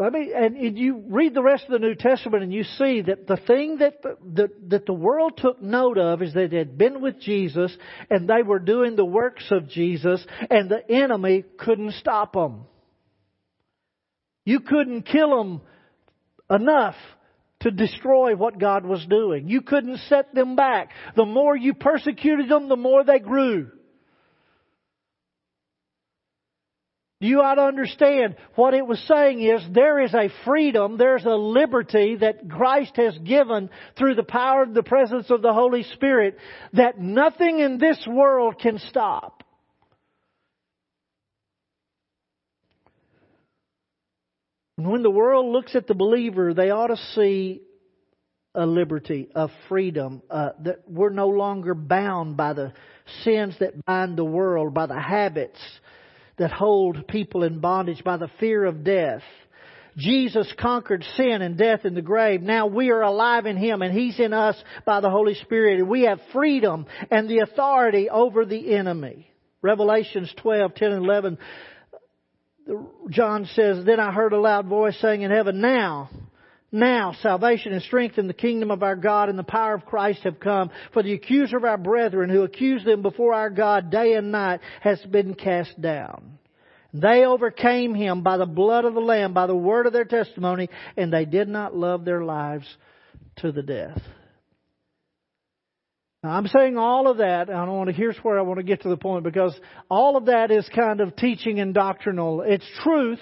I 0.00 0.10
mean, 0.10 0.32
and 0.34 0.78
you 0.78 1.04
read 1.08 1.34
the 1.34 1.42
rest 1.42 1.64
of 1.64 1.72
the 1.72 1.78
New 1.78 1.94
Testament 1.94 2.42
and 2.42 2.52
you 2.52 2.64
see 2.64 3.02
that 3.02 3.26
the 3.26 3.36
thing 3.36 3.78
that 3.78 4.02
the, 4.02 4.48
that, 4.68 4.86
the 4.86 4.92
world 4.92 5.36
took 5.36 5.60
note 5.60 5.98
of 5.98 6.22
is 6.22 6.32
that 6.34 6.50
they 6.50 6.56
had 6.56 6.78
been 6.78 7.00
with 7.02 7.20
Jesus 7.20 7.76
and 8.08 8.28
they 8.28 8.42
were 8.42 8.58
doing 8.58 8.96
the 8.96 9.04
works 9.04 9.46
of 9.50 9.68
Jesus 9.68 10.24
and 10.48 10.70
the 10.70 10.88
enemy 10.90 11.44
couldn't 11.58 11.92
stop 11.94 12.32
them. 12.32 12.64
You 14.44 14.60
couldn't 14.60 15.02
kill 15.02 15.36
them 15.36 15.60
enough 16.48 16.96
to 17.60 17.70
destroy 17.70 18.34
what 18.34 18.58
God 18.58 18.86
was 18.86 19.04
doing. 19.06 19.48
You 19.48 19.60
couldn't 19.60 19.98
set 20.08 20.34
them 20.34 20.56
back. 20.56 20.90
The 21.14 21.26
more 21.26 21.54
you 21.54 21.74
persecuted 21.74 22.48
them, 22.48 22.68
the 22.68 22.76
more 22.76 23.04
they 23.04 23.18
grew. 23.18 23.70
You 27.22 27.42
ought 27.42 27.56
to 27.56 27.62
understand 27.64 28.36
what 28.54 28.72
it 28.72 28.86
was 28.86 28.98
saying 29.00 29.42
is 29.42 29.60
there 29.72 30.00
is 30.00 30.14
a 30.14 30.30
freedom, 30.46 30.96
there's 30.96 31.26
a 31.26 31.36
liberty 31.36 32.16
that 32.16 32.48
Christ 32.48 32.96
has 32.96 33.16
given 33.18 33.68
through 33.98 34.14
the 34.14 34.22
power 34.22 34.62
of 34.62 34.72
the 34.72 34.82
presence 34.82 35.30
of 35.30 35.42
the 35.42 35.52
Holy 35.52 35.82
Spirit 35.82 36.38
that 36.72 36.98
nothing 36.98 37.60
in 37.60 37.76
this 37.76 38.02
world 38.08 38.58
can 38.58 38.78
stop. 38.78 39.44
when 44.86 45.02
the 45.02 45.10
world 45.10 45.52
looks 45.52 45.76
at 45.76 45.86
the 45.86 45.94
believer, 45.94 46.54
they 46.54 46.70
ought 46.70 46.86
to 46.86 46.96
see 47.14 47.60
a 48.54 48.64
liberty, 48.64 49.28
a 49.34 49.48
freedom, 49.68 50.22
uh, 50.30 50.50
that 50.60 50.80
we're 50.88 51.10
no 51.10 51.28
longer 51.28 51.74
bound 51.74 52.36
by 52.36 52.54
the 52.54 52.72
sins 53.22 53.54
that 53.60 53.84
bind 53.84 54.16
the 54.16 54.24
world, 54.24 54.72
by 54.72 54.86
the 54.86 54.98
habits 54.98 55.58
that 56.40 56.50
hold 56.50 57.06
people 57.06 57.44
in 57.44 57.60
bondage 57.60 58.02
by 58.02 58.16
the 58.16 58.30
fear 58.40 58.64
of 58.64 58.82
death. 58.82 59.20
Jesus 59.98 60.50
conquered 60.58 61.04
sin 61.16 61.42
and 61.42 61.58
death 61.58 61.84
in 61.84 61.94
the 61.94 62.00
grave. 62.00 62.40
Now 62.40 62.66
we 62.66 62.90
are 62.90 63.02
alive 63.02 63.44
in 63.44 63.58
Him 63.58 63.82
and 63.82 63.92
He's 63.92 64.18
in 64.18 64.32
us 64.32 64.56
by 64.86 65.02
the 65.02 65.10
Holy 65.10 65.34
Spirit. 65.34 65.80
And 65.80 65.88
we 65.88 66.02
have 66.02 66.18
freedom 66.32 66.86
and 67.10 67.28
the 67.28 67.40
authority 67.40 68.08
over 68.08 68.46
the 68.46 68.74
enemy. 68.74 69.30
Revelations 69.60 70.32
12, 70.38 70.74
10 70.74 70.92
and 70.92 71.04
11. 71.04 71.38
John 73.10 73.44
says, 73.52 73.84
Then 73.84 74.00
I 74.00 74.10
heard 74.10 74.32
a 74.32 74.40
loud 74.40 74.66
voice 74.66 74.98
saying 74.98 75.20
in 75.20 75.30
heaven, 75.30 75.60
Now 75.60 76.08
now 76.72 77.14
salvation 77.20 77.72
and 77.72 77.82
strength 77.82 78.18
in 78.18 78.28
the 78.28 78.34
kingdom 78.34 78.70
of 78.70 78.82
our 78.82 78.96
God 78.96 79.28
and 79.28 79.38
the 79.38 79.42
power 79.42 79.74
of 79.74 79.86
Christ 79.86 80.20
have 80.22 80.38
come. 80.38 80.70
For 80.92 81.02
the 81.02 81.14
accuser 81.14 81.56
of 81.56 81.64
our 81.64 81.78
brethren 81.78 82.30
who 82.30 82.42
accused 82.42 82.84
them 82.84 83.02
before 83.02 83.34
our 83.34 83.50
God 83.50 83.90
day 83.90 84.14
and 84.14 84.30
night 84.30 84.60
has 84.80 85.00
been 85.02 85.34
cast 85.34 85.80
down. 85.80 86.38
They 86.92 87.24
overcame 87.24 87.94
him 87.94 88.22
by 88.22 88.36
the 88.36 88.46
blood 88.46 88.84
of 88.84 88.94
the 88.94 89.00
Lamb, 89.00 89.32
by 89.32 89.46
the 89.46 89.54
word 89.54 89.86
of 89.86 89.92
their 89.92 90.04
testimony, 90.04 90.68
and 90.96 91.12
they 91.12 91.24
did 91.24 91.48
not 91.48 91.74
love 91.74 92.04
their 92.04 92.24
lives 92.24 92.66
to 93.36 93.52
the 93.52 93.62
death. 93.62 94.00
Now, 96.22 96.30
I'm 96.30 96.48
saying 96.48 96.76
all 96.76 97.08
of 97.08 97.18
that, 97.18 97.48
I 97.48 97.64
want 97.64 97.88
to, 97.88 97.94
here's 97.94 98.18
where 98.18 98.38
I 98.38 98.42
want 98.42 98.58
to 98.58 98.64
get 98.64 98.82
to 98.82 98.88
the 98.88 98.96
point, 98.96 99.24
because 99.24 99.58
all 99.88 100.16
of 100.16 100.26
that 100.26 100.50
is 100.50 100.68
kind 100.74 101.00
of 101.00 101.16
teaching 101.16 101.60
and 101.60 101.72
doctrinal. 101.72 102.42
It's 102.42 102.66
truth, 102.82 103.20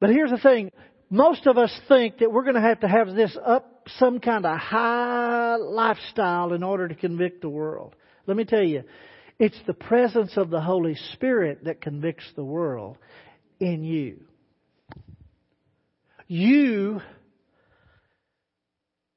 but 0.00 0.10
here's 0.10 0.30
the 0.30 0.38
thing 0.38 0.70
most 1.12 1.46
of 1.46 1.58
us 1.58 1.70
think 1.88 2.20
that 2.20 2.32
we're 2.32 2.42
going 2.42 2.54
to 2.54 2.62
have 2.62 2.80
to 2.80 2.88
have 2.88 3.14
this 3.14 3.36
up 3.44 3.86
some 3.98 4.18
kind 4.18 4.46
of 4.46 4.56
high 4.56 5.56
lifestyle 5.56 6.54
in 6.54 6.62
order 6.62 6.88
to 6.88 6.94
convict 6.94 7.42
the 7.42 7.50
world. 7.50 7.94
Let 8.26 8.34
me 8.34 8.46
tell 8.46 8.62
you, 8.62 8.84
it's 9.38 9.60
the 9.66 9.74
presence 9.74 10.38
of 10.38 10.48
the 10.48 10.62
Holy 10.62 10.94
Spirit 11.12 11.64
that 11.64 11.82
convicts 11.82 12.24
the 12.34 12.42
world 12.42 12.96
in 13.60 13.84
you. 13.84 14.22
You, 16.28 17.02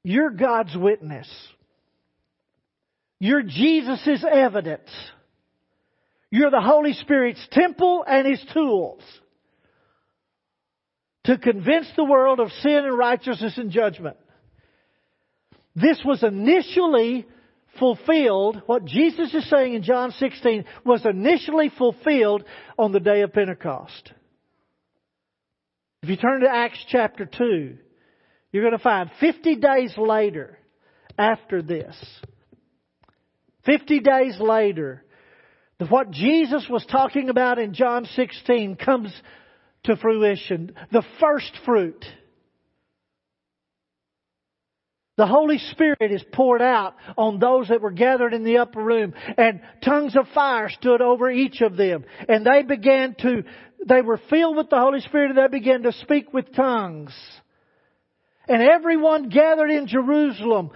you're 0.03 0.31
God's 0.31 0.75
witness. 0.75 1.29
You're 3.19 3.43
Jesus' 3.43 4.25
evidence. 4.29 4.89
You're 6.29 6.51
the 6.51 6.60
Holy 6.60 6.91
Spirit's 6.91 7.47
temple 7.53 8.03
and 8.05 8.27
His 8.27 8.45
tools 8.53 9.01
to 11.25 11.38
convince 11.38 11.88
the 11.95 12.03
world 12.03 12.39
of 12.39 12.51
sin 12.61 12.85
and 12.85 12.97
righteousness 12.97 13.57
and 13.57 13.71
judgment. 13.71 14.17
This 15.75 16.01
was 16.05 16.23
initially 16.23 17.25
fulfilled, 17.79 18.61
what 18.65 18.85
Jesus 18.85 19.33
is 19.33 19.49
saying 19.49 19.73
in 19.73 19.83
John 19.83 20.11
16 20.11 20.65
was 20.85 21.05
initially 21.05 21.69
fulfilled 21.77 22.43
on 22.77 22.91
the 22.91 22.99
day 22.99 23.21
of 23.21 23.33
Pentecost. 23.33 24.13
If 26.01 26.09
you 26.09 26.17
turn 26.17 26.41
to 26.41 26.49
Acts 26.49 26.83
chapter 26.89 27.25
2, 27.25 27.77
you're 28.51 28.63
going 28.63 28.77
to 28.77 28.83
find 28.83 29.09
50 29.19 29.55
days 29.55 29.93
later, 29.97 30.57
after 31.17 31.61
this, 31.61 31.95
50 33.65 33.99
days 34.01 34.39
later, 34.39 35.03
what 35.89 36.11
Jesus 36.11 36.65
was 36.69 36.85
talking 36.85 37.29
about 37.29 37.59
in 37.59 37.73
John 37.73 38.05
16 38.05 38.75
comes 38.77 39.11
to 39.85 39.95
fruition. 39.97 40.73
The 40.91 41.03
first 41.19 41.51
fruit. 41.65 42.03
The 45.17 45.27
Holy 45.27 45.59
Spirit 45.59 46.11
is 46.11 46.23
poured 46.33 46.61
out 46.61 46.95
on 47.17 47.39
those 47.39 47.69
that 47.69 47.81
were 47.81 47.91
gathered 47.91 48.33
in 48.33 48.43
the 48.43 48.57
upper 48.57 48.83
room 48.83 49.13
and 49.37 49.61
tongues 49.83 50.15
of 50.17 50.27
fire 50.33 50.69
stood 50.69 51.01
over 51.01 51.31
each 51.31 51.61
of 51.61 51.77
them. 51.77 52.03
And 52.27 52.45
they 52.45 52.63
began 52.63 53.15
to, 53.21 53.43
they 53.87 54.01
were 54.01 54.19
filled 54.29 54.57
with 54.57 54.69
the 54.69 54.79
Holy 54.79 54.99
Spirit 54.99 55.31
and 55.31 55.37
they 55.37 55.47
began 55.47 55.83
to 55.83 55.93
speak 55.93 56.33
with 56.33 56.53
tongues. 56.53 57.15
And 58.47 58.61
everyone 58.61 59.29
gathered 59.29 59.71
in 59.71 59.87
Jerusalem 59.87 60.71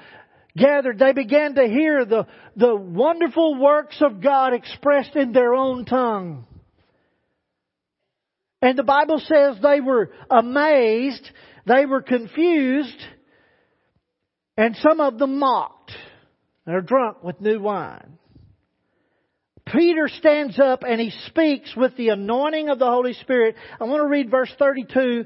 gathered, 0.58 1.00
they 1.00 1.14
began 1.14 1.56
to 1.56 1.68
hear 1.68 2.06
the, 2.06 2.28
the 2.56 2.76
wonderful 2.76 3.56
works 3.60 4.02
of 4.02 4.22
God 4.22 4.54
expressed 4.54 5.16
in 5.16 5.32
their 5.32 5.54
own 5.54 5.86
tongue. 5.86 6.46
And 8.62 8.78
the 8.78 8.84
Bible 8.84 9.20
says 9.20 9.58
they 9.62 9.80
were 9.80 10.12
amazed, 10.30 11.30
they 11.66 11.86
were 11.86 12.02
confused, 12.02 13.02
and 14.58 14.76
some 14.78 15.00
of 15.00 15.18
them 15.18 15.40
mocked. 15.40 15.92
They're 16.66 16.82
drunk 16.82 17.24
with 17.24 17.40
new 17.40 17.62
wine. 17.62 18.18
Peter 19.66 20.08
stands 20.08 20.60
up 20.60 20.84
and 20.84 21.00
he 21.00 21.12
speaks 21.28 21.76
with 21.76 21.96
the 21.96 22.10
anointing 22.10 22.70
of 22.70 22.80
the 22.80 22.86
Holy 22.86 23.14
Spirit. 23.14 23.56
I 23.80 23.86
want 23.86 24.02
to 24.02 24.08
read 24.08 24.32
verse 24.32 24.52
32 24.58 25.26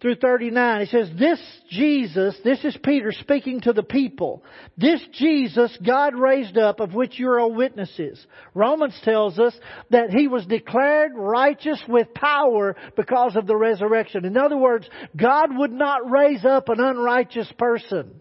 through 0.00 0.16
39. 0.16 0.80
He 0.80 0.86
says, 0.86 1.10
this 1.18 1.40
Jesus, 1.68 2.34
this 2.42 2.64
is 2.64 2.76
Peter 2.82 3.12
speaking 3.12 3.60
to 3.62 3.72
the 3.72 3.82
people. 3.82 4.42
This 4.76 5.00
Jesus 5.12 5.76
God 5.86 6.14
raised 6.14 6.56
up 6.56 6.80
of 6.80 6.94
which 6.94 7.18
you 7.18 7.28
are 7.30 7.48
witnesses. 7.48 8.24
Romans 8.54 8.98
tells 9.04 9.38
us 9.38 9.54
that 9.90 10.10
he 10.10 10.26
was 10.26 10.46
declared 10.46 11.12
righteous 11.14 11.82
with 11.86 12.14
power 12.14 12.76
because 12.96 13.36
of 13.36 13.46
the 13.46 13.56
resurrection. 13.56 14.24
In 14.24 14.38
other 14.38 14.56
words, 14.56 14.88
God 15.14 15.50
would 15.56 15.72
not 15.72 16.10
raise 16.10 16.44
up 16.44 16.68
an 16.70 16.80
unrighteous 16.80 17.52
person. 17.58 18.20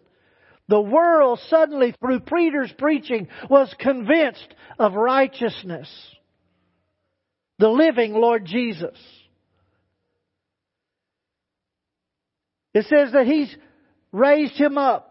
The 0.68 0.82
world 0.82 1.40
suddenly, 1.50 1.96
through 2.00 2.20
Peter's 2.20 2.74
preaching, 2.78 3.28
was 3.50 3.74
convinced 3.80 4.54
of 4.78 4.94
righteousness. 4.94 5.90
The 7.58 7.70
living 7.70 8.14
Lord 8.14 8.46
Jesus. 8.46 8.98
It 12.74 12.86
says 12.86 13.14
that 13.14 13.26
He's 13.26 13.54
raised 14.12 14.56
Him 14.56 14.78
up 14.78 15.10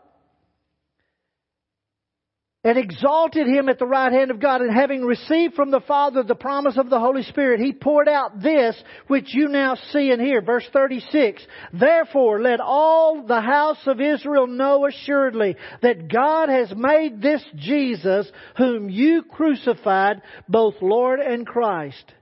and 2.64 2.77
exalted 2.77 3.47
him 3.47 3.68
at 3.68 3.79
the 3.79 3.87
right 3.87 4.12
hand 4.12 4.31
of 4.31 4.40
God, 4.40 4.61
and 4.61 4.75
having 4.75 5.03
received 5.03 5.55
from 5.55 5.71
the 5.71 5.81
Father 5.81 6.23
the 6.23 6.35
promise 6.35 6.77
of 6.77 6.90
the 6.90 6.99
Holy 6.99 7.23
Spirit, 7.23 7.61
he 7.61 7.73
poured 7.73 8.09
out 8.09 8.42
this 8.42 8.77
which 9.07 9.33
you 9.33 9.49
now 9.49 9.77
see 9.92 10.11
and 10.11 10.21
hear. 10.21 10.42
Verse 10.42 10.66
36. 10.73 11.40
Therefore, 11.73 12.42
let 12.42 12.61
all 12.61 13.25
the 13.27 13.40
house 13.40 13.79
of 13.87 14.01
Israel 14.01 14.49
know 14.49 14.87
assuredly 14.87 15.57
that 15.83 16.12
God 16.12 16.49
has 16.49 16.73
made 16.77 17.23
this 17.23 17.42
Jesus, 17.55 18.31
whom 18.57 18.90
you 18.90 19.23
crucified, 19.23 20.21
both 20.49 20.75
Lord 20.83 21.21
and 21.21 21.47
Christ. 21.47 22.12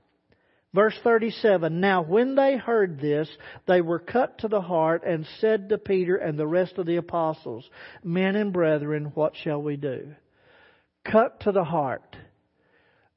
Verse 0.74 0.98
37, 1.02 1.80
Now 1.80 2.02
when 2.02 2.34
they 2.34 2.56
heard 2.56 3.00
this, 3.00 3.28
they 3.66 3.80
were 3.80 3.98
cut 3.98 4.38
to 4.38 4.48
the 4.48 4.60
heart 4.60 5.04
and 5.06 5.26
said 5.40 5.68
to 5.70 5.78
Peter 5.78 6.16
and 6.16 6.38
the 6.38 6.46
rest 6.46 6.76
of 6.76 6.86
the 6.86 6.96
apostles, 6.96 7.68
Men 8.04 8.36
and 8.36 8.52
brethren, 8.52 9.12
what 9.14 9.34
shall 9.36 9.62
we 9.62 9.76
do? 9.76 10.14
cut 11.10 11.40
to 11.40 11.52
the 11.52 11.64
heart. 11.64 12.16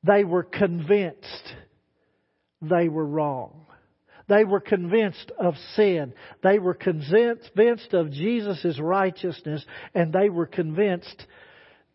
They 0.04 0.24
were 0.24 0.44
convinced 0.44 1.54
they 2.62 2.90
were 2.90 3.06
wrong. 3.06 3.66
They 4.28 4.44
were 4.44 4.60
convinced 4.60 5.32
of 5.40 5.56
sin. 5.76 6.14
They 6.44 6.60
were 6.60 6.76
convinced 6.76 7.94
of 7.94 8.12
Jesus' 8.12 8.80
righteousness, 8.80 9.66
and 9.94 10.14
they 10.14 10.30
were 10.30 10.46
convinced 10.46 11.26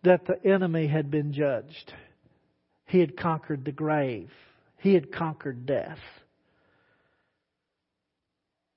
that 0.02 0.26
the 0.26 0.44
enemy 0.44 0.88
had 0.88 1.10
been 1.10 1.32
judged. 1.32 1.92
He 2.86 2.98
had 2.98 3.16
conquered 3.16 3.64
the 3.64 3.72
grave. 3.72 4.30
He 4.84 4.92
had 4.92 5.10
conquered 5.10 5.64
death. 5.64 5.96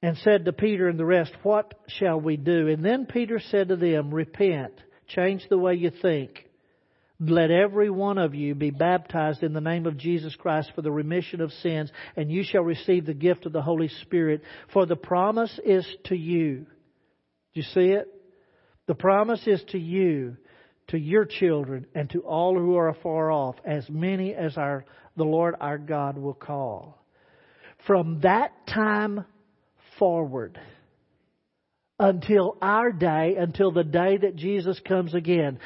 And 0.01 0.15
said 0.19 0.45
to 0.45 0.53
Peter 0.53 0.87
and 0.87 0.97
the 0.97 1.03
rest, 1.03 1.33
What 1.43 1.73
shall 1.89 2.17
we 2.17 2.37
do? 2.37 2.69
And 2.69 2.83
then 2.83 3.07
Peter 3.07 3.41
said 3.51 3.67
to 3.67 3.75
them, 3.75 4.13
Repent. 4.13 4.71
Change 5.09 5.45
the 5.49 5.57
way 5.57 5.73
you 5.73 5.91
think. 6.01 6.45
Let 7.19 7.51
every 7.51 7.89
one 7.89 8.17
of 8.19 8.33
you 8.33 8.55
be 8.55 8.69
baptized 8.69 9.43
in 9.43 9.51
the 9.51 9.59
name 9.59 9.85
of 9.85 9.97
Jesus 9.97 10.33
Christ 10.37 10.71
for 10.73 10.81
the 10.81 10.93
remission 10.93 11.41
of 11.41 11.51
sins, 11.51 11.91
and 12.15 12.31
you 12.31 12.45
shall 12.45 12.63
receive 12.63 13.05
the 13.05 13.13
gift 13.13 13.45
of 13.45 13.51
the 13.51 13.61
Holy 13.61 13.89
Spirit. 14.03 14.43
For 14.71 14.85
the 14.85 14.95
promise 14.95 15.59
is 15.65 15.85
to 16.05 16.15
you. 16.15 16.67
Do 17.53 17.59
you 17.59 17.63
see 17.63 17.89
it? 17.89 18.07
The 18.85 18.95
promise 18.95 19.45
is 19.45 19.61
to 19.71 19.77
you, 19.77 20.37
to 20.87 20.97
your 20.97 21.25
children, 21.25 21.85
and 21.93 22.09
to 22.11 22.21
all 22.21 22.57
who 22.57 22.75
are 22.77 22.89
afar 22.89 23.31
off, 23.31 23.55
as 23.65 23.89
many 23.89 24.33
as 24.33 24.57
our, 24.57 24.85
the 25.17 25.25
Lord 25.25 25.55
our 25.59 25.77
God 25.77 26.17
will 26.17 26.33
call. 26.33 27.03
From 27.85 28.21
that 28.21 28.51
time 28.67 29.25
forward, 29.99 30.59
until 31.99 32.57
our 32.61 32.91
day, 32.91 33.35
until 33.37 33.71
the 33.71 33.83
day 33.83 34.17
that 34.17 34.35
Jesus 34.35 34.79
comes 34.85 35.13
again, 35.13 35.59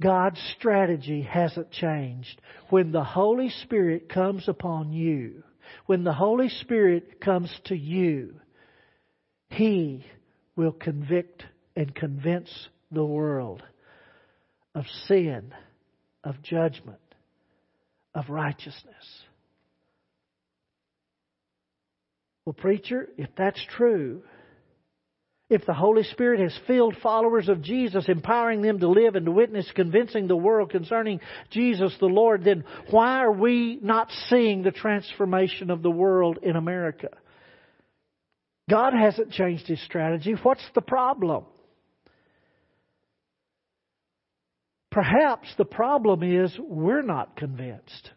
God's 0.00 0.40
strategy 0.56 1.22
hasn't 1.22 1.70
changed. 1.72 2.40
When 2.70 2.92
the 2.92 3.04
Holy 3.04 3.50
Spirit 3.50 4.08
comes 4.08 4.48
upon 4.48 4.92
you, 4.92 5.42
when 5.86 6.04
the 6.04 6.12
Holy 6.12 6.48
Spirit 6.48 7.20
comes 7.20 7.52
to 7.66 7.76
you, 7.76 8.34
He 9.48 10.06
will 10.56 10.72
convict 10.72 11.44
and 11.76 11.94
convince 11.94 12.50
the 12.90 13.04
world 13.04 13.62
of 14.74 14.84
sin, 15.06 15.52
of 16.24 16.42
judgment, 16.42 16.98
of 18.14 18.28
righteousness. 18.28 19.24
Well, 22.44 22.54
preacher, 22.54 23.08
if 23.16 23.28
that's 23.36 23.64
true, 23.76 24.22
if 25.50 25.66
the 25.66 25.74
Holy 25.74 26.04
Spirit 26.04 26.40
has 26.40 26.56
filled 26.68 26.96
followers 27.02 27.48
of 27.48 27.60
Jesus, 27.60 28.08
empowering 28.08 28.62
them 28.62 28.78
to 28.78 28.88
live 28.88 29.16
and 29.16 29.26
to 29.26 29.32
witness, 29.32 29.70
convincing 29.74 30.28
the 30.28 30.36
world 30.36 30.70
concerning 30.70 31.20
Jesus 31.50 31.92
the 31.98 32.06
Lord, 32.06 32.44
then 32.44 32.64
why 32.90 33.18
are 33.18 33.32
we 33.32 33.78
not 33.82 34.08
seeing 34.28 34.62
the 34.62 34.70
transformation 34.70 35.70
of 35.70 35.82
the 35.82 35.90
world 35.90 36.38
in 36.42 36.54
America? 36.54 37.08
God 38.70 38.92
hasn't 38.94 39.32
changed 39.32 39.66
His 39.66 39.82
strategy. 39.84 40.36
What's 40.40 40.64
the 40.76 40.82
problem? 40.82 41.44
Perhaps 44.90 45.54
the 45.56 45.64
problem 45.64 46.22
is 46.22 46.56
we're 46.58 47.02
not 47.02 47.36
convinced. 47.36 48.10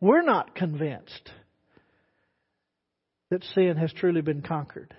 We're 0.00 0.22
not 0.22 0.54
convinced 0.54 1.30
that 3.30 3.42
sin 3.54 3.76
has 3.76 3.92
truly 3.92 4.20
been 4.20 4.42
conquered, 4.42 4.94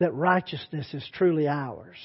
that 0.00 0.12
righteousness 0.12 0.92
is 0.92 1.08
truly 1.14 1.46
ours, 1.46 1.96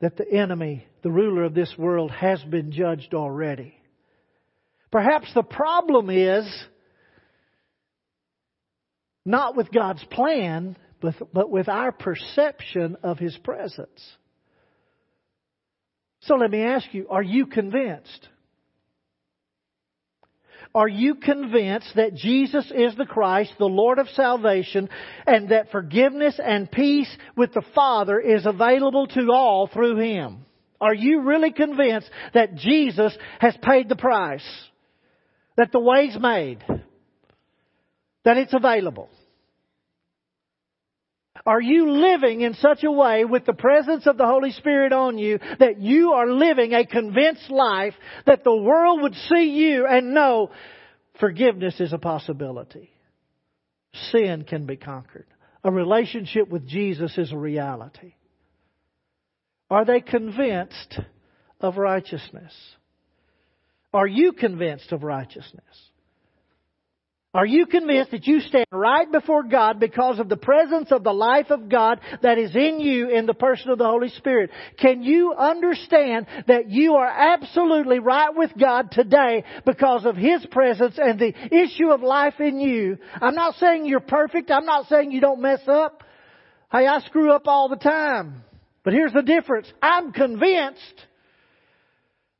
that 0.00 0.16
the 0.16 0.30
enemy, 0.30 0.86
the 1.02 1.10
ruler 1.10 1.44
of 1.44 1.54
this 1.54 1.72
world, 1.78 2.10
has 2.10 2.42
been 2.44 2.70
judged 2.70 3.14
already. 3.14 3.74
Perhaps 4.92 5.32
the 5.34 5.42
problem 5.42 6.10
is 6.10 6.46
not 9.24 9.56
with 9.56 9.72
God's 9.72 10.04
plan, 10.10 10.76
but, 11.00 11.14
but 11.32 11.50
with 11.50 11.68
our 11.68 11.92
perception 11.92 12.96
of 13.02 13.18
His 13.18 13.36
presence. 13.38 14.16
So 16.22 16.36
let 16.36 16.50
me 16.50 16.62
ask 16.62 16.86
you, 16.92 17.08
are 17.08 17.22
you 17.22 17.46
convinced? 17.46 18.28
Are 20.74 20.88
you 20.88 21.16
convinced 21.16 21.92
that 21.96 22.14
Jesus 22.14 22.70
is 22.74 22.94
the 22.96 23.06
Christ, 23.06 23.52
the 23.58 23.64
Lord 23.64 23.98
of 23.98 24.08
salvation, 24.10 24.88
and 25.26 25.48
that 25.48 25.70
forgiveness 25.72 26.38
and 26.42 26.70
peace 26.70 27.10
with 27.36 27.52
the 27.52 27.64
Father 27.74 28.20
is 28.20 28.46
available 28.46 29.06
to 29.08 29.32
all 29.32 29.66
through 29.66 29.96
Him? 29.98 30.44
Are 30.80 30.94
you 30.94 31.22
really 31.22 31.52
convinced 31.52 32.08
that 32.34 32.54
Jesus 32.54 33.16
has 33.40 33.56
paid 33.62 33.88
the 33.88 33.96
price? 33.96 34.46
That 35.56 35.72
the 35.72 35.80
way's 35.80 36.16
made? 36.18 36.64
That 38.24 38.36
it's 38.36 38.54
available? 38.54 39.10
Are 41.46 41.60
you 41.60 41.90
living 41.90 42.42
in 42.42 42.54
such 42.54 42.84
a 42.84 42.92
way 42.92 43.24
with 43.24 43.46
the 43.46 43.54
presence 43.54 44.06
of 44.06 44.18
the 44.18 44.26
Holy 44.26 44.52
Spirit 44.52 44.92
on 44.92 45.18
you 45.18 45.38
that 45.58 45.80
you 45.80 46.12
are 46.12 46.30
living 46.30 46.74
a 46.74 46.86
convinced 46.86 47.50
life 47.50 47.94
that 48.26 48.44
the 48.44 48.54
world 48.54 49.02
would 49.02 49.14
see 49.14 49.44
you 49.44 49.86
and 49.86 50.12
know 50.12 50.50
forgiveness 51.18 51.80
is 51.80 51.92
a 51.92 51.98
possibility? 51.98 52.90
Sin 54.10 54.44
can 54.44 54.66
be 54.66 54.76
conquered. 54.76 55.26
A 55.64 55.70
relationship 55.70 56.48
with 56.48 56.66
Jesus 56.66 57.16
is 57.18 57.32
a 57.32 57.38
reality. 57.38 58.14
Are 59.70 59.84
they 59.84 60.00
convinced 60.00 60.98
of 61.60 61.76
righteousness? 61.76 62.52
Are 63.92 64.06
you 64.06 64.32
convinced 64.32 64.92
of 64.92 65.02
righteousness? 65.02 65.89
Are 67.32 67.46
you 67.46 67.66
convinced 67.66 68.10
that 68.10 68.26
you 68.26 68.40
stand 68.40 68.66
right 68.72 69.10
before 69.10 69.44
God 69.44 69.78
because 69.78 70.18
of 70.18 70.28
the 70.28 70.36
presence 70.36 70.90
of 70.90 71.04
the 71.04 71.12
life 71.12 71.50
of 71.50 71.68
God 71.68 72.00
that 72.22 72.38
is 72.38 72.56
in 72.56 72.80
you 72.80 73.08
in 73.08 73.26
the 73.26 73.34
person 73.34 73.70
of 73.70 73.78
the 73.78 73.84
Holy 73.84 74.08
Spirit? 74.08 74.50
Can 74.78 75.04
you 75.04 75.32
understand 75.34 76.26
that 76.48 76.68
you 76.68 76.94
are 76.94 77.06
absolutely 77.06 78.00
right 78.00 78.34
with 78.34 78.50
God 78.58 78.90
today 78.90 79.44
because 79.64 80.04
of 80.04 80.16
His 80.16 80.44
presence 80.50 80.98
and 80.98 81.20
the 81.20 81.32
issue 81.56 81.90
of 81.90 82.02
life 82.02 82.40
in 82.40 82.58
you? 82.58 82.98
I'm 83.22 83.36
not 83.36 83.54
saying 83.56 83.86
you're 83.86 84.00
perfect. 84.00 84.50
I'm 84.50 84.66
not 84.66 84.88
saying 84.88 85.12
you 85.12 85.20
don't 85.20 85.40
mess 85.40 85.60
up. 85.68 86.02
Hey, 86.72 86.88
I 86.88 86.98
screw 87.00 87.30
up 87.30 87.46
all 87.46 87.68
the 87.68 87.76
time. 87.76 88.42
But 88.82 88.92
here's 88.92 89.12
the 89.12 89.22
difference. 89.22 89.72
I'm 89.80 90.12
convinced 90.12 91.06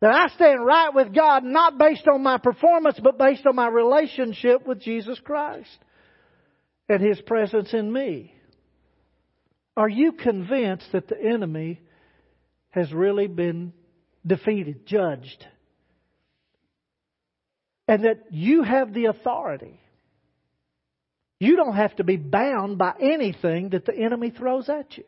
that 0.01 0.13
I 0.13 0.29
stand 0.35 0.65
right 0.65 0.95
with 0.95 1.15
God 1.15 1.45
not 1.45 1.79
based 1.79 2.09
on 2.09 2.23
my 2.23 2.39
performance, 2.39 2.99
but 3.03 3.19
based 3.19 3.47
on 3.47 3.55
my 3.55 3.69
relationship 3.69 4.67
with 4.67 4.81
Jesus 4.81 5.19
Christ 5.23 5.69
and 6.89 7.03
His 7.03 7.21
presence 7.21 7.73
in 7.75 7.93
me. 7.93 8.35
Are 9.77 9.89
you 9.89 10.13
convinced 10.13 10.87
that 10.93 11.09
the 11.09 11.21
enemy 11.21 11.81
has 12.71 12.93
really 12.93 13.27
been 13.27 13.73
defeated, 14.27 14.87
judged? 14.87 15.47
And 17.87 18.05
that 18.05 18.27
you 18.31 18.63
have 18.63 18.95
the 18.95 19.07
authority. 19.07 19.81
You 21.39 21.57
don't 21.57 21.77
have 21.77 21.97
to 21.97 22.05
be 22.05 22.17
bound 22.17 22.79
by 22.79 22.95
anything 23.01 23.71
that 23.71 23.87
the 23.87 23.97
enemy 23.97 24.31
throws 24.31 24.69
at 24.69 24.97
you. 24.97 25.05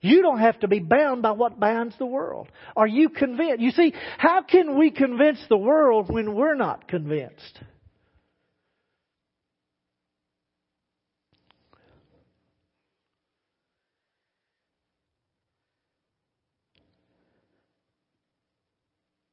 You 0.00 0.22
don't 0.22 0.38
have 0.38 0.60
to 0.60 0.68
be 0.68 0.78
bound 0.78 1.22
by 1.22 1.32
what 1.32 1.58
binds 1.58 1.96
the 1.98 2.06
world. 2.06 2.48
Are 2.76 2.86
you 2.86 3.08
convinced? 3.08 3.60
You 3.60 3.72
see, 3.72 3.92
how 4.16 4.42
can 4.42 4.78
we 4.78 4.90
convince 4.90 5.44
the 5.48 5.56
world 5.56 6.08
when 6.08 6.34
we're 6.34 6.54
not 6.54 6.86
convinced? 6.86 7.58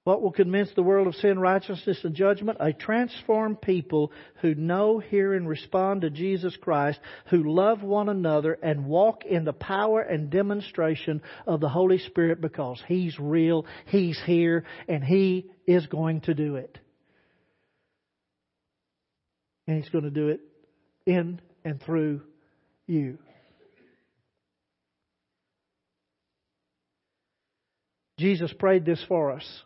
What 0.05 0.21
will 0.21 0.31
convince 0.31 0.69
the 0.75 0.83
world 0.83 1.07
of 1.07 1.15
sin, 1.15 1.39
righteousness, 1.39 1.99
and 2.03 2.13
judgment? 2.13 2.59
A 2.61 2.73
transformed 2.73 3.59
people 3.59 4.11
who 4.41 4.53
know, 4.53 4.99
hear, 4.99 5.33
and 5.33 5.49
respond 5.49 6.01
to 6.01 6.11
Jesus 6.11 6.55
Christ, 6.55 6.99
who 7.31 7.51
love 7.51 7.81
one 7.81 8.07
another 8.07 8.53
and 8.61 8.85
walk 8.85 9.25
in 9.25 9.45
the 9.45 9.53
power 9.53 10.01
and 10.01 10.29
demonstration 10.29 11.23
of 11.47 11.59
the 11.59 11.69
Holy 11.69 11.97
Spirit 11.97 12.39
because 12.39 12.79
He's 12.87 13.17
real, 13.19 13.65
He's 13.87 14.21
here, 14.27 14.65
and 14.87 15.03
He 15.03 15.49
is 15.65 15.87
going 15.87 16.21
to 16.21 16.35
do 16.35 16.57
it. 16.57 16.77
And 19.65 19.81
He's 19.81 19.89
going 19.89 20.03
to 20.03 20.11
do 20.11 20.27
it 20.27 20.41
in 21.07 21.41
and 21.63 21.81
through 21.81 22.21
you. 22.85 23.17
Jesus 28.19 28.53
prayed 28.53 28.85
this 28.85 29.03
for 29.07 29.31
us. 29.31 29.63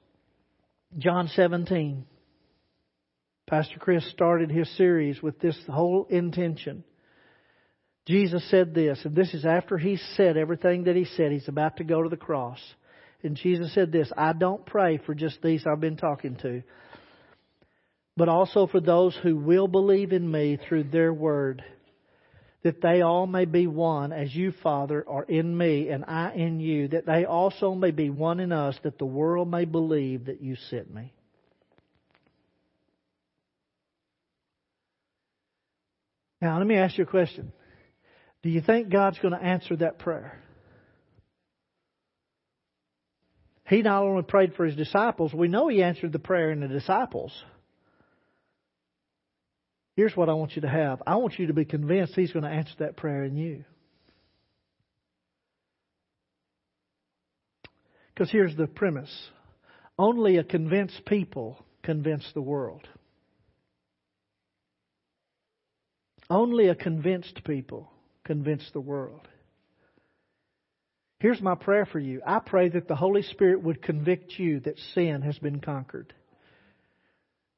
John 0.97 1.27
17. 1.35 2.05
Pastor 3.47 3.79
Chris 3.79 4.09
started 4.11 4.51
his 4.51 4.69
series 4.75 5.21
with 5.21 5.39
this 5.39 5.57
whole 5.67 6.05
intention. 6.09 6.83
Jesus 8.07 8.47
said 8.49 8.73
this, 8.73 8.99
and 9.05 9.15
this 9.15 9.33
is 9.33 9.45
after 9.45 9.77
he 9.77 9.97
said 10.15 10.35
everything 10.35 10.85
that 10.85 10.95
he 10.95 11.05
said. 11.05 11.31
He's 11.31 11.47
about 11.47 11.77
to 11.77 11.83
go 11.83 12.01
to 12.01 12.09
the 12.09 12.17
cross. 12.17 12.59
And 13.21 13.35
Jesus 13.35 13.73
said 13.73 13.91
this 13.91 14.11
I 14.17 14.33
don't 14.33 14.65
pray 14.65 14.97
for 14.97 15.13
just 15.13 15.41
these 15.41 15.65
I've 15.67 15.79
been 15.79 15.97
talking 15.97 16.37
to, 16.37 16.63
but 18.17 18.29
also 18.29 18.65
for 18.65 18.79
those 18.79 19.15
who 19.21 19.35
will 19.35 19.67
believe 19.67 20.11
in 20.11 20.29
me 20.29 20.57
through 20.67 20.85
their 20.85 21.13
word 21.13 21.63
that 22.63 22.81
they 22.81 23.01
all 23.01 23.25
may 23.25 23.45
be 23.45 23.67
one 23.67 24.11
as 24.11 24.35
you, 24.35 24.51
Father, 24.63 25.05
are 25.07 25.23
in 25.23 25.57
me 25.57 25.89
and 25.89 26.03
I 26.05 26.33
in 26.33 26.59
you, 26.59 26.89
that 26.89 27.05
they 27.05 27.25
also 27.25 27.73
may 27.73 27.91
be 27.91 28.09
one 28.09 28.39
in 28.39 28.51
us, 28.51 28.77
that 28.83 28.97
the 28.97 29.05
world 29.05 29.49
may 29.49 29.65
believe 29.65 30.25
that 30.25 30.41
you 30.41 30.57
sent 30.69 30.93
me. 30.93 31.13
Now, 36.41 36.57
let 36.57 36.67
me 36.67 36.75
ask 36.75 36.97
you 36.97 37.03
a 37.03 37.07
question. 37.07 37.51
Do 38.43 38.49
you 38.49 38.61
think 38.61 38.89
God's 38.89 39.19
going 39.19 39.33
to 39.33 39.43
answer 39.43 39.75
that 39.77 39.99
prayer? 39.99 40.41
He 43.67 43.81
not 43.81 44.03
only 44.03 44.23
prayed 44.23 44.55
for 44.55 44.65
his 44.65 44.75
disciples, 44.75 45.33
we 45.33 45.47
know 45.47 45.67
he 45.67 45.83
answered 45.83 46.11
the 46.11 46.19
prayer 46.19 46.51
in 46.51 46.61
the 46.61 46.67
disciples. 46.67 47.31
Here's 49.95 50.15
what 50.15 50.29
I 50.29 50.33
want 50.33 50.55
you 50.55 50.61
to 50.61 50.69
have 50.69 51.01
I 51.05 51.15
want 51.17 51.39
you 51.39 51.47
to 51.47 51.53
be 51.53 51.65
convinced 51.65 52.13
He's 52.15 52.31
going 52.31 52.43
to 52.43 52.49
answer 52.49 52.73
that 52.79 52.97
prayer 52.97 53.23
in 53.23 53.35
you. 53.35 53.65
Because 58.13 58.31
here's 58.31 58.55
the 58.55 58.67
premise 58.67 59.29
only 59.97 60.37
a 60.37 60.43
convinced 60.43 61.05
people 61.05 61.63
convince 61.83 62.29
the 62.33 62.41
world. 62.41 62.87
Only 66.29 66.67
a 66.67 66.75
convinced 66.75 67.43
people 67.43 67.91
convince 68.23 68.69
the 68.71 68.81
world. 68.81 69.27
Here's 71.19 71.41
my 71.41 71.55
prayer 71.55 71.85
for 71.85 71.99
you. 71.99 72.21
I 72.25 72.39
pray 72.39 72.69
that 72.69 72.87
the 72.87 72.95
Holy 72.95 73.23
Spirit 73.23 73.63
would 73.63 73.81
convict 73.81 74.37
you 74.37 74.59
that 74.61 74.79
sin 74.93 75.21
has 75.23 75.37
been 75.39 75.59
conquered, 75.59 76.13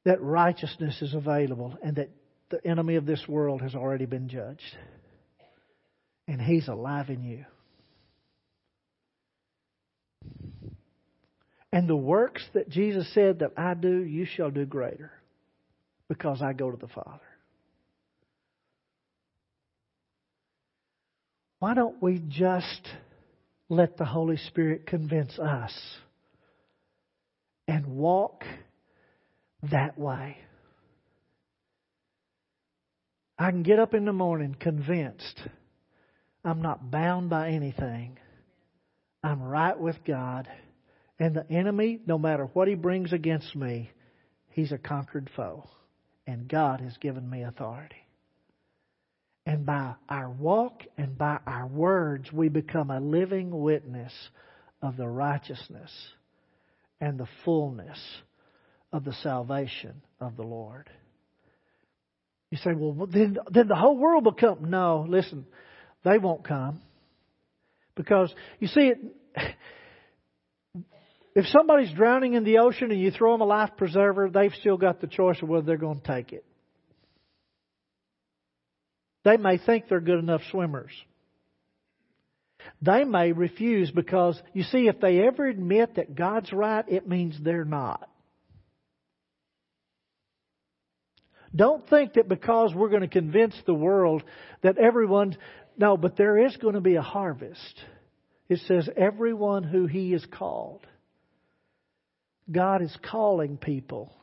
that 0.06 0.22
righteousness 0.22 1.02
is 1.02 1.14
available, 1.14 1.78
and 1.84 1.98
that 1.98 2.10
the 2.52 2.66
enemy 2.66 2.96
of 2.96 3.06
this 3.06 3.24
world 3.28 3.62
has 3.62 3.74
already 3.74 4.06
been 4.06 4.30
judged. 4.30 4.78
And 6.28 6.40
he's 6.40 6.68
alive 6.68 7.10
in 7.10 7.24
you. 7.24 7.46
And 11.74 11.88
the 11.88 11.96
works 11.96 12.44
that 12.54 12.70
Jesus 12.70 13.12
said 13.14 13.40
that 13.40 13.54
I 13.58 13.74
do, 13.74 14.04
you 14.04 14.26
shall 14.26 14.52
do 14.52 14.66
greater 14.66 15.12
because 16.10 16.42
I 16.42 16.54
go 16.54 16.70
to 16.70 16.78
the 16.78 16.88
Father. 16.88 17.22
Why 21.60 21.74
don't 21.74 22.02
we 22.02 22.22
just 22.28 22.82
let 23.70 23.98
the 23.98 24.06
Holy 24.06 24.38
Spirit 24.38 24.86
convince 24.86 25.38
us 25.40 25.72
and 27.68 27.86
walk 27.88 28.44
that 29.72 29.98
way? 29.98 30.38
I 33.42 33.50
can 33.50 33.64
get 33.64 33.80
up 33.80 33.96
in 33.96 34.06
the 34.06 34.14
morning 34.14 34.56
convinced 34.60 35.42
I'm 36.46 36.62
not 36.62 36.92
bound 36.92 37.32
by 37.32 37.50
anything. 37.50 38.20
I'm 39.24 39.42
right 39.42 39.80
with 39.80 39.96
God. 40.06 40.48
And 41.18 41.36
the 41.36 41.52
enemy, 41.52 42.00
no 42.06 42.20
matter 42.20 42.46
what 42.54 42.68
he 42.68 42.76
brings 42.76 43.14
against 43.14 43.56
me, 43.56 43.90
he's 44.50 44.72
a 44.72 44.78
conquered 44.78 45.28
foe. 45.36 45.68
And 46.28 46.48
God 46.48 46.82
has 46.82 46.96
given 46.98 47.28
me 47.28 47.42
authority. 47.42 48.06
And 49.48 49.66
by 49.66 49.96
our 50.08 50.30
walk 50.30 50.84
and 50.96 51.18
by 51.18 51.40
our 51.48 51.66
words, 51.66 52.32
we 52.32 52.48
become 52.48 52.92
a 52.92 53.00
living 53.00 53.50
witness 53.50 54.14
of 54.84 54.98
the 54.98 55.08
righteousness 55.08 55.92
and 57.00 57.20
the 57.20 57.30
fullness 57.44 58.00
of 58.94 59.04
the 59.04 59.14
salvation 59.24 60.04
of 60.20 60.38
the 60.38 60.44
Lord. 60.44 60.92
You 62.52 62.58
say, 62.58 62.74
well, 62.74 63.08
then, 63.08 63.38
then 63.50 63.68
the 63.70 63.76
whole 63.76 63.98
world 63.98 64.26
will 64.26 64.34
come. 64.34 64.70
No, 64.70 65.06
listen, 65.08 65.46
they 66.04 66.18
won't 66.18 66.44
come. 66.44 66.82
Because, 67.96 68.34
you 68.60 68.68
see, 68.68 68.92
it, 68.92 69.00
if 71.36 71.46
somebody's 71.48 71.94
drowning 71.94 72.34
in 72.34 72.44
the 72.44 72.60
ocean 72.60 72.92
and 72.92 73.00
you 73.00 73.12
throw 73.12 73.32
them 73.32 73.42
a 73.42 73.46
life 73.46 73.72
preserver, 73.78 74.30
they've 74.30 74.54
still 74.60 74.78
got 74.78 75.00
the 75.00 75.08
choice 75.08 75.42
of 75.42 75.48
whether 75.48 75.66
they're 75.66 75.78
going 75.78 76.02
to 76.02 76.08
take 76.08 76.34
it. 76.34 76.46
They 79.24 79.38
may 79.38 79.58
think 79.58 79.88
they're 79.88 80.02
good 80.02 80.20
enough 80.20 80.42
swimmers. 80.52 80.92
They 82.82 83.06
may 83.06 83.32
refuse 83.32 83.92
because, 83.92 84.40
you 84.54 84.64
see, 84.64 84.88
if 84.88 85.00
they 85.00 85.22
ever 85.22 85.48
admit 85.48 85.96
that 85.96 86.16
God's 86.16 86.52
right, 86.52 86.86
it 86.88 87.08
means 87.08 87.38
they're 87.42 87.66
not. 87.66 88.10
Don't 91.56 91.88
think 91.90 92.14
that 92.14 92.30
because 92.30 92.74
we're 92.74 92.90
going 92.90 93.02
to 93.02 93.08
convince 93.08 93.56
the 93.66 93.74
world 93.74 94.24
that 94.62 94.78
everyone, 94.78 95.38
no, 95.78 95.98
but 95.98 96.16
there 96.16 96.46
is 96.46 96.56
going 96.58 96.76
to 96.76 96.82
be 96.82 96.96
a 96.96 97.02
harvest. 97.02 97.82
It 98.48 98.60
says, 98.68 98.90
everyone 98.96 99.64
who 99.64 99.86
He 99.86 100.14
is 100.14 100.26
called. 100.32 100.86
God 102.50 102.82
is 102.82 102.96
calling 103.10 103.58
people. 103.58 104.14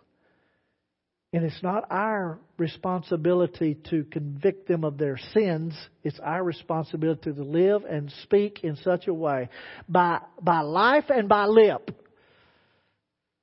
And 1.33 1.45
it's 1.45 1.63
not 1.63 1.85
our 1.91 2.39
responsibility 2.57 3.77
to 3.91 4.05
convict 4.05 4.67
them 4.67 4.83
of 4.83 4.97
their 4.97 5.19
sins. 5.35 5.75
It's 6.03 6.19
our 6.21 6.43
responsibility 6.43 7.33
to 7.33 7.43
live 7.43 7.85
and 7.85 8.11
speak 8.23 8.65
in 8.65 8.77
such 8.77 9.09
a 9.09 9.15
way, 9.15 9.51
by, 9.87 10.21
by 10.41 10.61
life 10.61 11.05
and 11.11 11.29
by 11.29 11.45
lip, 11.45 11.91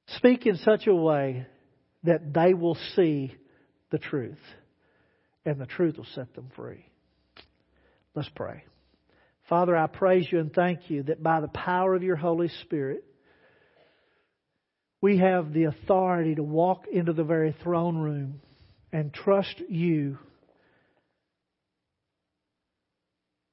speak 0.07 0.47
in 0.47 0.57
such 0.57 0.87
a 0.87 0.95
way 0.95 1.45
that 2.03 2.33
they 2.33 2.55
will 2.55 2.77
see 2.95 3.35
the 3.95 3.99
truth. 3.99 4.39
And 5.45 5.57
the 5.57 5.65
truth 5.65 5.95
will 5.95 6.07
set 6.15 6.33
them 6.35 6.51
free. 6.53 6.85
Let's 8.13 8.29
pray. 8.35 8.65
Father, 9.47 9.77
I 9.77 9.87
praise 9.87 10.27
you 10.29 10.39
and 10.39 10.51
thank 10.51 10.89
you 10.89 11.03
that 11.03 11.23
by 11.23 11.39
the 11.39 11.47
power 11.47 11.95
of 11.95 12.03
your 12.03 12.17
Holy 12.17 12.49
Spirit, 12.63 13.05
we 14.99 15.19
have 15.19 15.53
the 15.53 15.65
authority 15.65 16.35
to 16.35 16.43
walk 16.43 16.85
into 16.91 17.13
the 17.13 17.23
very 17.23 17.55
throne 17.63 17.97
room 17.97 18.41
and 18.91 19.13
trust 19.13 19.61
you 19.69 20.17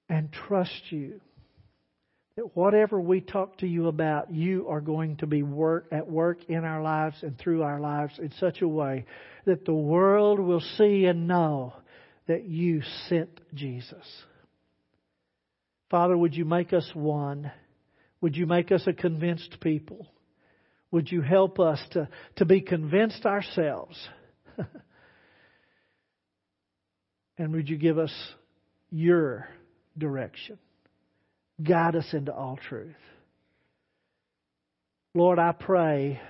and 0.08 0.32
trust 0.32 0.90
you 0.90 1.20
that 2.42 2.56
whatever 2.56 3.00
we 3.00 3.20
talk 3.20 3.58
to 3.58 3.68
you 3.68 3.86
about, 3.86 4.32
you 4.32 4.66
are 4.68 4.80
going 4.80 5.16
to 5.18 5.28
be 5.28 5.44
work, 5.44 5.86
at 5.92 6.10
work 6.10 6.38
in 6.48 6.64
our 6.64 6.82
lives 6.82 7.14
and 7.22 7.38
through 7.38 7.62
our 7.62 7.78
lives 7.78 8.18
in 8.18 8.32
such 8.40 8.62
a 8.62 8.68
way 8.68 9.04
that 9.44 9.64
the 9.64 9.72
world 9.72 10.40
will 10.40 10.62
see 10.76 11.04
and 11.04 11.28
know 11.28 11.72
that 12.26 12.44
you 12.44 12.82
sent 13.08 13.40
Jesus. 13.54 14.04
Father, 15.88 16.16
would 16.16 16.34
you 16.34 16.44
make 16.44 16.72
us 16.72 16.90
one? 16.94 17.52
Would 18.20 18.34
you 18.34 18.46
make 18.46 18.72
us 18.72 18.82
a 18.88 18.92
convinced 18.92 19.58
people? 19.60 20.08
Would 20.90 21.12
you 21.12 21.22
help 21.22 21.60
us 21.60 21.78
to, 21.92 22.08
to 22.36 22.44
be 22.44 22.60
convinced 22.60 23.24
ourselves? 23.24 23.96
and 27.38 27.52
would 27.52 27.68
you 27.68 27.76
give 27.76 27.98
us 27.98 28.12
your 28.90 29.46
direction? 29.96 30.58
Guide 31.62 31.96
us 31.96 32.08
into 32.12 32.32
all 32.32 32.58
truth. 32.68 32.94
Lord, 35.14 35.38
I 35.38 35.52
pray 35.52 36.20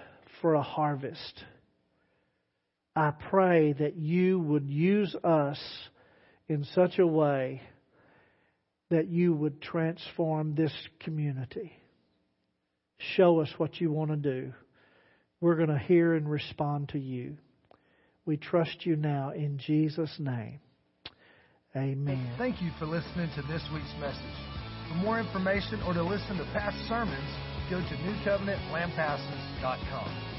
for 0.40 0.54
a 0.54 0.62
harvest. 0.62 1.44
I 2.96 3.12
pray 3.30 3.72
that 3.74 3.96
you 3.96 4.38
would 4.40 4.68
use 4.68 5.14
us 5.22 5.60
in 6.48 6.64
such 6.74 6.98
a 6.98 7.06
way 7.06 7.62
that 8.90 9.08
you 9.08 9.32
would 9.32 9.62
transform 9.62 10.54
this 10.54 10.72
community. 11.00 11.72
Show 13.16 13.40
us 13.40 13.48
what 13.56 13.80
you 13.80 13.90
want 13.90 14.10
to 14.10 14.16
do. 14.16 14.52
We're 15.40 15.56
going 15.56 15.70
to 15.70 15.78
hear 15.78 16.14
and 16.14 16.30
respond 16.30 16.90
to 16.90 16.98
you. 16.98 17.38
We 18.26 18.36
trust 18.36 18.84
you 18.84 18.96
now 18.96 19.30
in 19.30 19.58
Jesus' 19.58 20.14
name. 20.18 20.60
Amen. 21.74 22.30
Thank 22.36 22.60
you 22.60 22.70
for 22.78 22.84
listening 22.84 23.30
to 23.36 23.42
this 23.42 23.62
week's 23.72 23.94
message. 23.98 24.51
For 24.92 24.98
more 24.98 25.18
information 25.18 25.80
or 25.86 25.94
to 25.94 26.02
listen 26.02 26.36
to 26.36 26.44
past 26.52 26.76
sermons, 26.86 27.30
go 27.70 27.80
to 27.80 27.96
newcovenantlampasas.com. 27.96 30.31